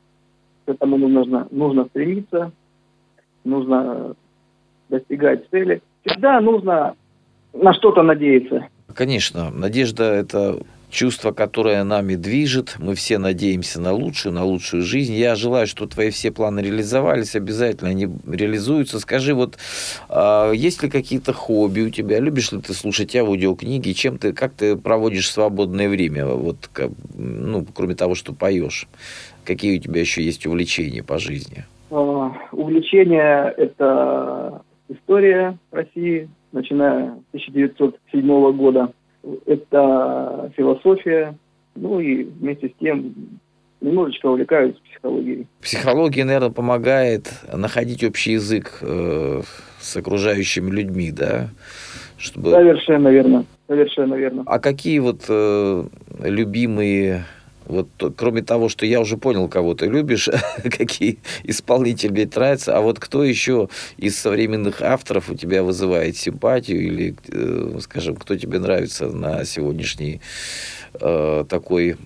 к 0.65 0.71
этому 0.71 0.97
нужно, 0.99 1.47
нужно 1.51 1.85
стремиться, 1.87 2.53
нужно 3.45 4.15
достигать 4.89 5.49
цели. 5.51 5.83
Всегда 6.05 6.41
нужно 6.41 6.97
на 7.53 7.73
что-то 7.75 8.03
надеяться. 8.03 8.69
Конечно, 8.95 9.51
надежда– 9.51 10.05
это 10.05 10.59
чувство, 10.91 11.33
которое 11.33 11.85
нами 11.85 12.15
движет. 12.15 12.77
Мы 12.79 12.95
все 12.95 13.19
надеемся 13.19 13.81
на 13.81 13.93
лучшую, 13.93 14.33
на 14.33 14.45
лучшую 14.45 14.83
жизнь. 14.83 15.15
Я 15.15 15.35
желаю, 15.35 15.67
что 15.67 15.87
твои 15.87 16.11
все 16.11 16.31
планы 16.31 16.61
реализовались, 16.61 17.37
обязательно 17.37 17.91
они 17.91 18.09
реализуются. 18.27 19.01
Скажи, 19.01 19.35
вот 19.35 19.59
а, 20.09 20.53
есть 20.53 20.83
ли 20.83 20.91
какие-то 20.91 21.33
хобби 21.33 21.81
у 21.83 21.91
тебя? 21.91 22.21
Любишь 22.21 22.53
ли 22.53 22.61
ты 22.61 22.73
слушать 22.73 23.15
аудиокниги? 23.17 23.93
Чем 23.93 24.19
ты, 24.19 24.33
как 24.33 24.53
ты 24.53 24.77
проводишь 24.77 25.31
свободное 25.31 25.89
время? 25.89 26.27
Вот, 26.27 26.71
ну, 27.15 27.67
кроме 27.75 27.95
того, 27.95 28.15
что 28.15 28.33
поешь. 28.33 28.89
Какие 29.45 29.79
у 29.79 29.81
тебя 29.81 30.01
еще 30.01 30.23
есть 30.23 30.47
увлечения 30.47 31.03
по 31.03 31.19
жизни? 31.19 31.65
А, 31.91 32.33
увлечения– 32.53 33.55
это 33.57 34.63
история 34.89 35.59
России, 35.71 36.29
начиная 36.53 37.15
с 37.33 37.49
1907 37.49 38.53
года 38.57 38.93
это 39.47 40.53
философия, 40.57 41.37
ну 41.75 42.01
и 42.01 42.25
вместе 42.25 42.69
с 42.69 42.73
тем 42.81 43.15
немножечко 43.81 44.27
увлекаюсь 44.27 44.77
психологией. 44.91 45.47
Психология, 45.61 46.25
наверное, 46.25 46.51
помогает 46.51 47.33
находить 47.53 48.03
общий 48.05 48.33
язык 48.33 48.79
э, 48.83 49.43
с 49.79 49.97
окружающими 49.97 50.71
людьми, 50.71 51.11
да? 51.11 51.51
Чтобы... 52.19 52.51
Совершенно 52.51 53.09
верно. 53.09 53.45
Совершенно 53.69 54.15
верно. 54.15 54.43
А 54.47 54.59
какие 54.59 54.99
вот 55.01 55.25
э, 55.29 55.85
любимые 56.23 57.25
вот 57.67 57.89
кроме 58.17 58.43
того, 58.43 58.69
что 58.69 58.87
я 58.87 59.01
уже 59.01 59.17
понял, 59.17 59.49
кого 59.49 59.75
ты 59.75 59.87
любишь, 59.87 60.29
какие 60.65 61.19
исполнители 61.45 62.07
тебе 62.07 62.29
нравятся, 62.35 62.77
а 62.77 62.81
вот 62.81 62.99
кто 62.99 63.25
еще 63.25 63.69
из 63.97 64.19
современных 64.19 64.83
авторов 64.83 65.31
у 65.31 65.35
тебя 65.35 65.63
вызывает 65.63 66.17
симпатию 66.17 66.81
или, 66.81 67.15
э, 67.29 67.79
скажем, 67.81 68.17
кто 68.17 68.37
тебе 68.37 68.59
нравится 68.59 69.09
на 69.09 69.45
сегодняшней 69.45 70.21
э, 71.01 71.45
такой 71.49 71.97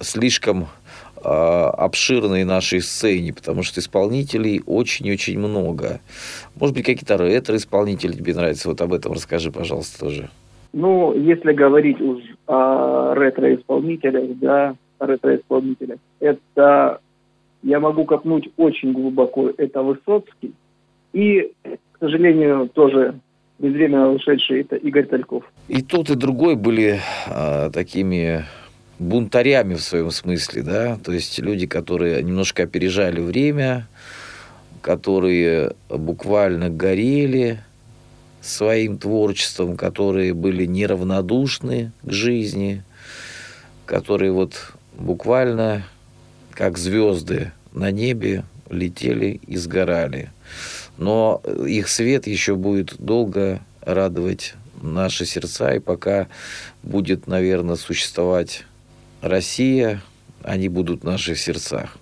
слишком 0.00 0.68
э, 1.16 1.28
обширной 1.28 2.44
нашей 2.44 2.80
сцене, 2.80 3.32
потому 3.32 3.62
что 3.62 3.80
исполнителей 3.80 4.62
очень-очень 4.66 5.38
много. 5.38 6.00
Может 6.56 6.74
быть, 6.74 6.86
какие-то 6.86 7.16
ретро-исполнители 7.16 8.12
тебе 8.12 8.34
нравятся? 8.34 8.68
Вот 8.68 8.80
об 8.80 8.92
этом 8.92 9.12
расскажи, 9.12 9.50
пожалуйста, 9.50 10.00
тоже. 10.00 10.30
Ну, 10.72 11.12
если 11.14 11.52
говорить 11.52 12.00
уж 12.00 12.22
о 12.46 13.14
ретро-исполнителях, 13.14 14.38
да, 14.38 14.76
ретро-исполнителя. 15.00 15.98
Это, 16.20 17.00
я 17.62 17.80
могу 17.80 18.04
копнуть 18.04 18.50
очень 18.56 18.92
глубоко, 18.92 19.50
это 19.56 19.82
Высоцкий. 19.82 20.52
И, 21.12 21.52
к 21.64 21.98
сожалению, 21.98 22.68
тоже 22.68 23.18
безвременно 23.58 24.12
ушедший, 24.12 24.62
это 24.62 24.76
Игорь 24.76 25.06
Тальков. 25.06 25.44
И 25.68 25.82
тот, 25.82 26.10
и 26.10 26.14
другой 26.14 26.56
были 26.56 27.00
а, 27.28 27.70
такими 27.70 28.44
бунтарями 28.98 29.74
в 29.74 29.80
своем 29.80 30.10
смысле, 30.10 30.62
да, 30.62 30.98
то 30.98 31.12
есть 31.12 31.38
люди, 31.38 31.66
которые 31.66 32.22
немножко 32.22 32.64
опережали 32.64 33.20
время, 33.20 33.88
которые 34.82 35.72
буквально 35.88 36.70
горели 36.70 37.60
своим 38.40 38.98
творчеством, 38.98 39.76
которые 39.76 40.34
были 40.34 40.66
неравнодушны 40.66 41.92
к 42.02 42.10
жизни, 42.10 42.82
которые 43.86 44.32
вот 44.32 44.74
буквально 45.00 45.84
как 46.52 46.78
звезды 46.78 47.52
на 47.72 47.90
небе 47.90 48.44
летели 48.68 49.40
и 49.46 49.56
сгорали. 49.56 50.30
Но 50.98 51.42
их 51.66 51.88
свет 51.88 52.26
еще 52.26 52.54
будет 52.54 52.94
долго 52.98 53.60
радовать 53.80 54.54
наши 54.82 55.24
сердца, 55.24 55.74
и 55.74 55.78
пока 55.78 56.28
будет, 56.82 57.26
наверное, 57.26 57.76
существовать 57.76 58.64
Россия, 59.22 60.02
они 60.42 60.68
будут 60.68 61.02
в 61.02 61.04
наших 61.04 61.38
сердцах. 61.38 61.96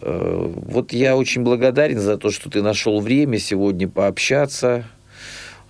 Э, 0.00 0.52
вот 0.54 0.92
я 0.92 1.16
очень 1.16 1.42
благодарен 1.42 2.00
за 2.00 2.16
то, 2.16 2.30
что 2.30 2.50
ты 2.50 2.62
нашел 2.62 3.00
время 3.00 3.38
сегодня 3.38 3.88
пообщаться, 3.88 4.84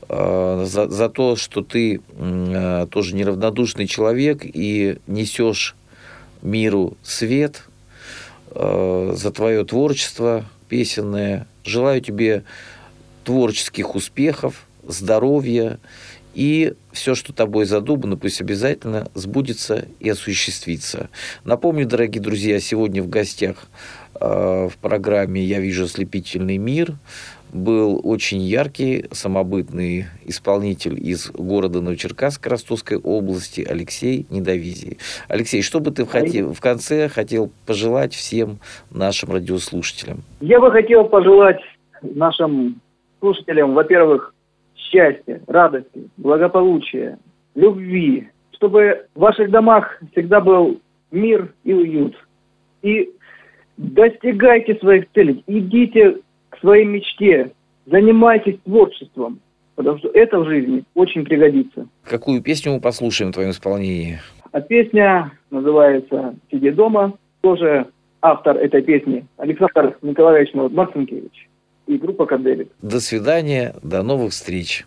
э, 0.08 0.64
за, 0.66 0.88
за 0.88 1.08
то, 1.08 1.36
что 1.36 1.62
ты 1.62 2.00
э, 2.10 2.86
тоже 2.90 3.14
неравнодушный 3.14 3.86
человек 3.86 4.40
и 4.44 4.98
несешь 5.06 5.74
миру 6.44 6.96
свет, 7.02 7.64
э, 8.52 9.14
за 9.16 9.30
твое 9.32 9.64
творчество 9.64 10.44
песенное. 10.68 11.48
Желаю 11.64 12.00
тебе 12.00 12.44
творческих 13.24 13.96
успехов, 13.96 14.66
здоровья 14.86 15.78
и 16.34 16.74
все, 16.92 17.14
что 17.14 17.32
тобой 17.32 17.64
задумано, 17.64 18.16
пусть 18.16 18.40
обязательно 18.40 19.08
сбудется 19.14 19.86
и 20.00 20.08
осуществится. 20.08 21.08
Напомню, 21.44 21.86
дорогие 21.86 22.20
друзья, 22.20 22.60
сегодня 22.60 23.02
в 23.02 23.08
гостях 23.08 23.66
э, 24.20 24.68
в 24.70 24.76
программе 24.78 25.42
«Я 25.42 25.60
вижу 25.60 25.84
ослепительный 25.84 26.58
мир» 26.58 26.96
был 27.54 28.00
очень 28.02 28.40
яркий, 28.40 29.06
самобытный 29.12 30.06
исполнитель 30.26 30.98
из 30.98 31.30
города 31.30 31.80
Новочеркасск 31.80 32.44
Ростовской 32.46 32.98
области 32.98 33.64
Алексей 33.66 34.26
Недовизий. 34.28 34.98
Алексей, 35.28 35.62
что 35.62 35.80
бы 35.80 35.92
ты 35.92 36.04
хотел, 36.04 36.52
в 36.52 36.60
конце 36.60 37.08
хотел 37.08 37.50
пожелать 37.66 38.12
всем 38.12 38.58
нашим 38.90 39.32
радиослушателям? 39.32 40.22
Я 40.40 40.60
бы 40.60 40.70
хотел 40.72 41.04
пожелать 41.04 41.60
нашим 42.02 42.80
слушателям, 43.20 43.74
во-первых, 43.74 44.34
счастья, 44.76 45.40
радости, 45.46 46.08
благополучия, 46.16 47.18
любви, 47.54 48.28
чтобы 48.52 49.06
в 49.14 49.20
ваших 49.20 49.50
домах 49.50 50.00
всегда 50.12 50.40
был 50.40 50.80
мир 51.12 51.52
и 51.62 51.72
уют. 51.72 52.16
И 52.82 53.10
достигайте 53.76 54.74
своих 54.76 55.06
целей, 55.14 55.42
идите 55.46 56.18
своей 56.60 56.84
мечте, 56.84 57.52
занимайтесь 57.86 58.58
творчеством, 58.64 59.40
потому 59.74 59.98
что 59.98 60.08
это 60.08 60.38
в 60.40 60.46
жизни 60.46 60.84
очень 60.94 61.24
пригодится. 61.24 61.86
Какую 62.04 62.42
песню 62.42 62.72
мы 62.72 62.80
послушаем 62.80 63.30
в 63.30 63.34
твоем 63.34 63.50
исполнении? 63.50 64.20
А 64.52 64.60
песня 64.60 65.32
называется 65.50 66.36
«Сиди 66.50 66.70
дома». 66.70 67.14
Тоже 67.40 67.86
автор 68.22 68.56
этой 68.56 68.82
песни 68.82 69.26
Александр 69.36 69.98
Николаевич 70.00 70.54
Марцинкевич 70.54 71.48
и 71.86 71.98
группа 71.98 72.24
«Каделик». 72.24 72.68
До 72.80 73.00
свидания, 73.00 73.74
до 73.82 74.02
новых 74.02 74.32
встреч. 74.32 74.86